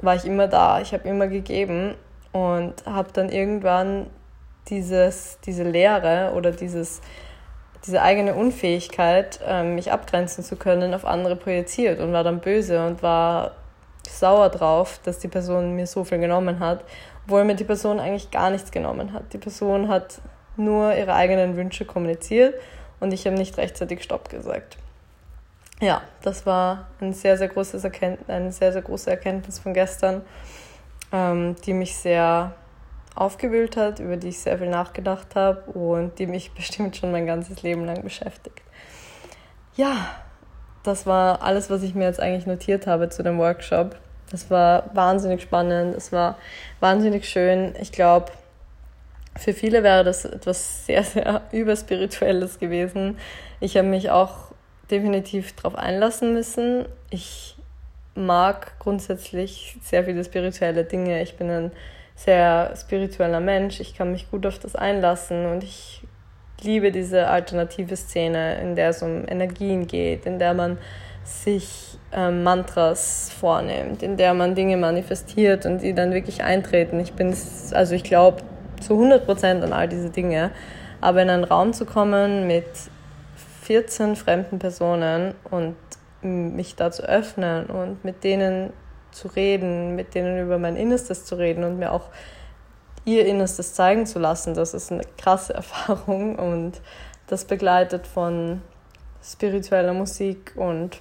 war 0.03 0.17
ich 0.17 0.25
immer 0.25 0.49
da, 0.49 0.81
ich 0.81 0.93
habe 0.93 1.09
immer 1.09 1.27
gegeben 1.27 1.95
und 2.33 2.75
habe 2.87 3.11
dann 3.13 3.29
irgendwann 3.29 4.07
dieses, 4.69 5.39
diese 5.45 5.65
Leere 5.65 6.33
oder 6.35 6.53
dieses, 6.53 7.01
diese 7.87 8.03
eigene 8.03 8.35
Unfähigkeit, 8.35 9.41
ähm, 9.47 9.75
mich 9.75 9.93
abgrenzen 9.93 10.45
zu 10.45 10.57
können, 10.57 10.95
auf 10.95 11.05
andere 11.05 11.37
projiziert 11.37 12.01
und 12.01 12.13
war 12.13 12.25
dann 12.25 12.41
böse 12.41 12.87
und 12.87 13.03
war 13.03 13.53
sauer 14.09 14.49
drauf, 14.49 15.01
dass 15.05 15.19
die 15.19 15.29
Person 15.29 15.75
mir 15.75 15.87
so 15.87 16.05
viel 16.05 16.19
genommen 16.19 16.61
hat, 16.61 16.85
obwohl 17.25 17.45
mir 17.45 17.55
die 17.55 17.65
Person 17.65 18.01
eigentlich 18.01 18.31
gar 18.31 18.51
nichts 18.51 18.71
genommen 18.71 19.13
hat. 19.13 19.33
Die 19.33 19.39
Person 19.39 19.89
hat 19.89 20.21
nur 20.61 20.95
ihre 20.95 21.15
eigenen 21.15 21.57
Wünsche 21.57 21.85
kommuniziert 21.85 22.55
und 23.01 23.13
ich 23.13 23.27
habe 23.27 23.37
nicht 23.37 23.57
rechtzeitig 23.57 24.03
Stopp 24.03 24.29
gesagt 24.29 24.77
ja, 25.81 26.03
das 26.23 26.45
war 26.47 26.87
ein 27.01 27.13
sehr, 27.15 27.39
sehr 27.39 27.49
großes 27.49 27.83
Erkenntnis, 27.85 28.29
eine 28.29 28.53
sehr, 28.53 28.73
sehr 28.73 28.83
große 28.83 29.11
Erkenntnis 29.11 29.59
von 29.59 29.73
gestern, 29.73 30.23
ähm, 31.11 31.57
die 31.65 31.73
mich 31.73 31.97
sehr 31.97 32.53
aufgewühlt 33.15 33.77
hat, 33.77 33.99
über 33.99 34.17
die 34.17 34.29
ich 34.29 34.39
sehr 34.39 34.59
viel 34.59 34.69
nachgedacht 34.69 35.35
habe 35.35 35.63
und 35.73 36.19
die 36.19 36.27
mich 36.27 36.53
bestimmt 36.55 36.97
schon 36.97 37.11
mein 37.11 37.27
ganzes 37.27 37.63
Leben 37.63 37.85
lang 37.87 38.03
beschäftigt. 38.03 38.63
Ja, 39.75 39.97
das 40.83 41.07
war 41.07 41.43
alles, 41.43 41.71
was 41.71 41.83
ich 41.83 41.95
mir 41.95 42.05
jetzt 42.05 42.21
eigentlich 42.21 42.47
notiert 42.47 42.87
habe 42.87 43.09
zu 43.09 43.23
dem 43.23 43.39
Workshop. 43.39 43.97
Das 44.31 44.51
war 44.51 44.95
wahnsinnig 44.95 45.43
spannend, 45.43 45.95
es 45.97 46.13
war 46.13 46.37
wahnsinnig 46.79 47.29
schön. 47.29 47.75
Ich 47.81 47.91
glaube, 47.91 48.31
für 49.41 49.55
viele 49.55 49.83
wäre 49.83 50.05
das 50.05 50.27
etwas 50.27 50.85
sehr, 50.87 51.03
sehr 51.03 51.43
überspirituelles 51.53 52.59
gewesen. 52.59 53.17
Ich 53.59 53.77
habe 53.77 53.89
mich 53.89 54.11
auch 54.11 54.53
definitiv 54.91 55.57
darauf 55.57 55.77
einlassen 55.77 56.35
müssen. 56.35 56.85
Ich 57.09 57.57
mag 58.15 58.79
grundsätzlich 58.79 59.79
sehr 59.83 60.05
viele 60.05 60.23
spirituelle 60.25 60.85
Dinge. 60.85 61.23
Ich 61.23 61.37
bin 61.37 61.49
ein 61.49 61.73
sehr 62.17 62.75
spiritueller 62.77 63.41
Mensch. 63.41 63.81
Ich 63.81 63.95
kann 63.95 64.13
mich 64.13 64.31
gut 64.31 64.45
auf 64.45 64.59
das 64.59 64.77
einlassen 64.77 65.47
und 65.47 65.65
ich 65.65 66.03
liebe 66.61 66.93
diese 66.93 67.29
alternative 67.29 67.97
Szene, 67.97 68.61
in 68.61 68.77
der 68.77 68.91
es 68.91 69.03
um 69.03 69.27
Energien 69.27 69.87
geht, 69.87 70.27
in 70.27 70.39
der 70.39 70.53
man 70.53 70.77
sich 71.25 71.99
ähm, 72.13 72.43
Mantras 72.43 73.33
vornimmt, 73.41 74.03
in 74.03 74.19
der 74.19 74.35
man 74.35 74.55
Dinge 74.55 74.77
manifestiert 74.77 75.65
und 75.65 75.81
die 75.81 75.95
dann 75.95 76.13
wirklich 76.13 76.43
eintreten. 76.43 77.01
Ich 77.01 77.15
bin, 77.15 77.35
also 77.73 77.95
ich 77.95 78.05
glaube 78.05 78.43
zu 78.81 78.95
100 78.95 79.25
Prozent 79.25 79.63
an 79.63 79.73
all 79.73 79.89
diese 79.89 80.11
Dinge. 80.11 80.51
Aber 81.01 81.23
in 81.23 81.31
einen 81.31 81.45
Raum 81.45 81.73
zu 81.73 81.87
kommen 81.87 82.47
mit 82.47 82.67
14 83.63 84.17
fremden 84.17 84.59
Personen 84.59 85.35
und 85.51 85.77
mich 86.23 86.77
da 86.77 86.91
zu 86.91 87.03
öffnen 87.03 87.67
und 87.67 88.05
mit 88.05 88.25
denen 88.25 88.73
zu 89.13 89.29
reden, 89.29 89.97
mit 89.97 90.15
denen 90.15 90.45
über 90.45 90.59
mein 90.59 90.77
Innerstes 90.77 91.25
zu 91.25 91.37
reden 91.37 91.65
und 91.65 91.79
mir 91.79 91.93
auch 91.93 92.09
ihr 93.05 93.27
Innerstes 93.27 93.75
zeigen 93.75 94.07
zu 94.07 94.19
lassen, 94.19 94.55
das 94.55 94.75
ist 94.75 94.93
eine 94.93 95.05
krasse 95.17 95.55
Erfahrung 95.55 96.37
und 96.37 96.81
das 97.27 97.45
begleitet 97.45 98.07
von 98.07 98.61
spiritueller 99.23 99.93
Musik 99.93 100.53
und 100.57 101.01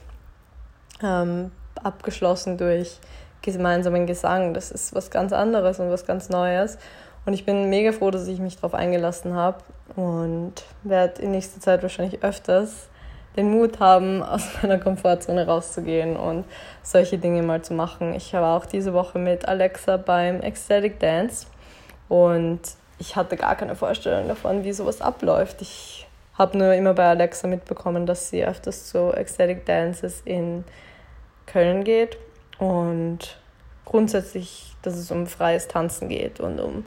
ähm, 1.01 1.51
abgeschlossen 1.83 2.57
durch 2.57 2.99
gemeinsamen 3.41 4.05
Gesang. 4.05 4.53
Das 4.53 4.71
ist 4.71 4.93
was 4.93 5.09
ganz 5.11 5.33
anderes 5.33 5.79
und 5.79 5.89
was 5.89 6.05
ganz 6.05 6.29
Neues. 6.29 6.77
Und 7.25 7.33
ich 7.33 7.45
bin 7.45 7.69
mega 7.69 7.91
froh, 7.91 8.11
dass 8.11 8.27
ich 8.27 8.39
mich 8.39 8.55
darauf 8.55 8.73
eingelassen 8.73 9.35
habe 9.35 9.59
und 9.95 10.53
werde 10.83 11.21
in 11.21 11.31
nächster 11.31 11.59
Zeit 11.59 11.83
wahrscheinlich 11.83 12.23
öfters 12.23 12.87
den 13.35 13.51
Mut 13.51 13.79
haben, 13.79 14.23
aus 14.23 14.47
meiner 14.61 14.79
Komfortzone 14.79 15.45
rauszugehen 15.45 16.17
und 16.17 16.45
solche 16.83 17.17
Dinge 17.17 17.43
mal 17.43 17.61
zu 17.61 17.73
machen. 17.73 18.13
Ich 18.13 18.33
war 18.33 18.57
auch 18.57 18.65
diese 18.65 18.93
Woche 18.93 19.19
mit 19.19 19.47
Alexa 19.47 19.97
beim 19.97 20.41
Ecstatic 20.41 20.99
Dance 20.99 21.47
und 22.07 22.59
ich 22.97 23.15
hatte 23.15 23.37
gar 23.37 23.55
keine 23.55 23.75
Vorstellung 23.75 24.27
davon, 24.27 24.63
wie 24.63 24.73
sowas 24.73 25.01
abläuft. 25.01 25.61
Ich 25.61 26.07
habe 26.37 26.57
nur 26.57 26.73
immer 26.73 26.93
bei 26.93 27.07
Alexa 27.07 27.47
mitbekommen, 27.47 28.05
dass 28.05 28.29
sie 28.29 28.45
öfters 28.45 28.87
zu 28.87 29.13
Ecstatic 29.13 29.65
Dances 29.65 30.21
in 30.25 30.63
Köln 31.45 31.83
geht 31.83 32.17
und 32.59 33.37
grundsätzlich, 33.85 34.75
dass 34.81 34.95
es 34.95 35.11
um 35.11 35.27
freies 35.27 35.67
Tanzen 35.67 36.09
geht 36.09 36.39
und 36.39 36.59
um 36.59 36.85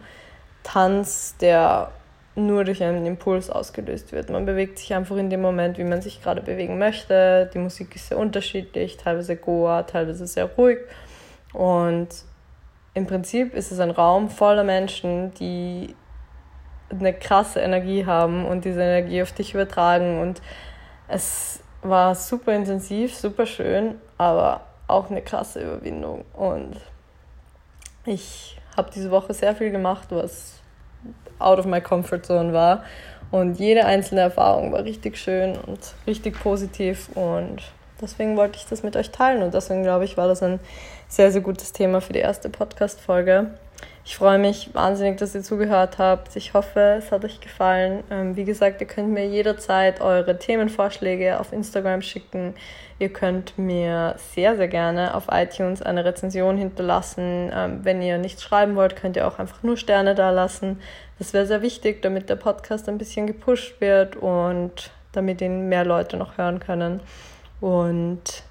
Tanz, 0.62 1.36
der 1.40 1.90
nur 2.34 2.64
durch 2.64 2.82
einen 2.82 3.04
Impuls 3.04 3.50
ausgelöst 3.50 4.12
wird. 4.12 4.30
Man 4.30 4.46
bewegt 4.46 4.78
sich 4.78 4.94
einfach 4.94 5.16
in 5.16 5.28
dem 5.28 5.42
Moment, 5.42 5.76
wie 5.76 5.84
man 5.84 6.00
sich 6.00 6.22
gerade 6.22 6.40
bewegen 6.40 6.78
möchte. 6.78 7.50
Die 7.52 7.58
Musik 7.58 7.94
ist 7.94 8.08
sehr 8.08 8.18
unterschiedlich, 8.18 8.96
teilweise 8.96 9.36
Goa, 9.36 9.82
teilweise 9.82 10.26
sehr 10.26 10.46
ruhig. 10.46 10.78
Und 11.52 12.08
im 12.94 13.06
Prinzip 13.06 13.54
ist 13.54 13.70
es 13.70 13.80
ein 13.80 13.90
Raum 13.90 14.30
voller 14.30 14.64
Menschen, 14.64 15.34
die 15.34 15.94
eine 16.90 17.12
krasse 17.12 17.60
Energie 17.60 18.06
haben 18.06 18.46
und 18.46 18.64
diese 18.64 18.82
Energie 18.82 19.22
auf 19.22 19.32
dich 19.32 19.52
übertragen. 19.52 20.20
Und 20.20 20.40
es 21.08 21.60
war 21.82 22.14
super 22.14 22.54
intensiv, 22.54 23.14
super 23.14 23.44
schön, 23.44 23.96
aber 24.16 24.62
auch 24.88 25.10
eine 25.10 25.22
krasse 25.22 25.62
Überwindung. 25.62 26.24
Und 26.32 26.76
ich 28.04 28.58
habe 28.76 28.90
diese 28.94 29.10
Woche 29.10 29.34
sehr 29.34 29.54
viel 29.54 29.70
gemacht, 29.70 30.08
was 30.10 30.60
out 31.38 31.58
of 31.58 31.66
my 31.66 31.80
comfort 31.80 32.22
zone 32.24 32.52
war. 32.52 32.84
Und 33.30 33.58
jede 33.58 33.86
einzelne 33.86 34.20
Erfahrung 34.20 34.72
war 34.72 34.84
richtig 34.84 35.16
schön 35.16 35.56
und 35.66 35.80
richtig 36.06 36.38
positiv. 36.40 37.08
Und 37.14 37.62
deswegen 38.00 38.36
wollte 38.36 38.58
ich 38.58 38.66
das 38.66 38.82
mit 38.82 38.94
euch 38.96 39.10
teilen. 39.10 39.42
Und 39.42 39.54
deswegen 39.54 39.82
glaube 39.82 40.04
ich, 40.04 40.16
war 40.16 40.28
das 40.28 40.42
ein 40.42 40.60
sehr, 41.08 41.32
sehr 41.32 41.40
gutes 41.40 41.72
Thema 41.72 42.00
für 42.00 42.12
die 42.12 42.18
erste 42.18 42.50
Podcast-Folge. 42.50 43.50
Ich 44.04 44.16
freue 44.16 44.38
mich 44.38 44.74
wahnsinnig, 44.74 45.18
dass 45.18 45.34
ihr 45.34 45.42
zugehört 45.42 45.98
habt. 45.98 46.34
Ich 46.34 46.54
hoffe, 46.54 46.96
es 46.98 47.12
hat 47.12 47.24
euch 47.24 47.40
gefallen. 47.40 48.02
Ähm, 48.10 48.36
wie 48.36 48.44
gesagt, 48.44 48.80
ihr 48.80 48.86
könnt 48.86 49.10
mir 49.10 49.26
jederzeit 49.26 50.00
eure 50.00 50.38
Themenvorschläge 50.38 51.38
auf 51.38 51.52
Instagram 51.52 52.02
schicken. 52.02 52.54
Ihr 53.02 53.12
könnt 53.12 53.58
mir 53.58 54.14
sehr, 54.16 54.54
sehr 54.54 54.68
gerne 54.68 55.16
auf 55.16 55.24
iTunes 55.28 55.82
eine 55.82 56.04
Rezension 56.04 56.56
hinterlassen. 56.56 57.50
Ähm, 57.52 57.80
wenn 57.82 58.00
ihr 58.00 58.16
nichts 58.16 58.44
schreiben 58.44 58.76
wollt, 58.76 58.94
könnt 58.94 59.16
ihr 59.16 59.26
auch 59.26 59.40
einfach 59.40 59.64
nur 59.64 59.76
Sterne 59.76 60.14
da 60.14 60.30
lassen. 60.30 60.80
Das 61.18 61.32
wäre 61.32 61.44
sehr 61.44 61.62
wichtig, 61.62 62.00
damit 62.00 62.28
der 62.28 62.36
Podcast 62.36 62.88
ein 62.88 62.98
bisschen 62.98 63.26
gepusht 63.26 63.80
wird 63.80 64.14
und 64.14 64.92
damit 65.10 65.40
ihn 65.40 65.68
mehr 65.68 65.84
Leute 65.84 66.16
noch 66.16 66.38
hören 66.38 66.60
können. 66.60 67.00
Und 67.60 68.44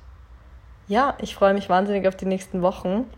ja, 0.90 1.14
ich 1.22 1.34
freue 1.34 1.54
mich 1.54 1.70
wahnsinnig 1.70 2.06
auf 2.10 2.18
die 2.18 2.26
nächsten 2.26 2.62
Wochen. 2.62 3.10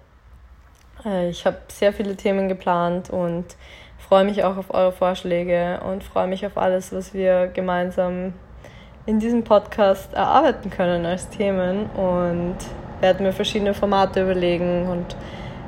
Äh, 1.03 1.31
ich 1.31 1.47
habe 1.47 1.57
sehr 1.67 1.93
viele 1.93 2.15
Themen 2.15 2.47
geplant 2.47 3.09
und 3.09 3.45
freue 3.97 4.23
mich 4.23 4.43
auch 4.43 4.57
auf 4.57 4.71
eure 4.71 4.91
Vorschläge 4.91 5.81
und 5.83 6.03
freue 6.03 6.27
mich 6.27 6.45
auf 6.45 6.59
alles, 6.59 6.93
was 6.93 7.15
wir 7.15 7.47
gemeinsam 7.47 8.33
in 9.05 9.19
diesem 9.19 9.43
Podcast 9.43 10.13
erarbeiten 10.13 10.69
können 10.69 11.05
als 11.05 11.29
Themen 11.29 11.87
und 11.91 12.55
werde 13.01 13.23
mir 13.23 13.33
verschiedene 13.33 13.73
Formate 13.73 14.23
überlegen 14.23 14.87
und 14.87 15.15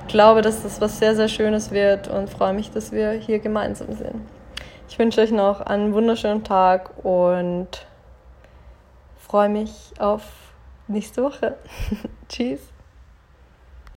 glaube, 0.07 0.41
dass 0.41 0.63
das 0.63 0.79
was 0.79 0.99
sehr, 0.99 1.15
sehr 1.15 1.27
Schönes 1.27 1.71
wird 1.71 2.07
und 2.07 2.29
freue 2.29 2.53
mich, 2.53 2.71
dass 2.71 2.91
wir 2.91 3.11
hier 3.11 3.39
gemeinsam 3.39 3.93
sind. 3.93 4.21
Ich 4.87 4.97
wünsche 4.97 5.21
euch 5.21 5.31
noch 5.31 5.61
einen 5.61 5.93
wunderschönen 5.93 6.43
Tag 6.43 6.91
und 7.03 7.67
freue 9.17 9.49
mich 9.49 9.93
auf 9.99 10.23
nächste 10.87 11.23
Woche. 11.23 11.55
Tschüss. 12.29 12.74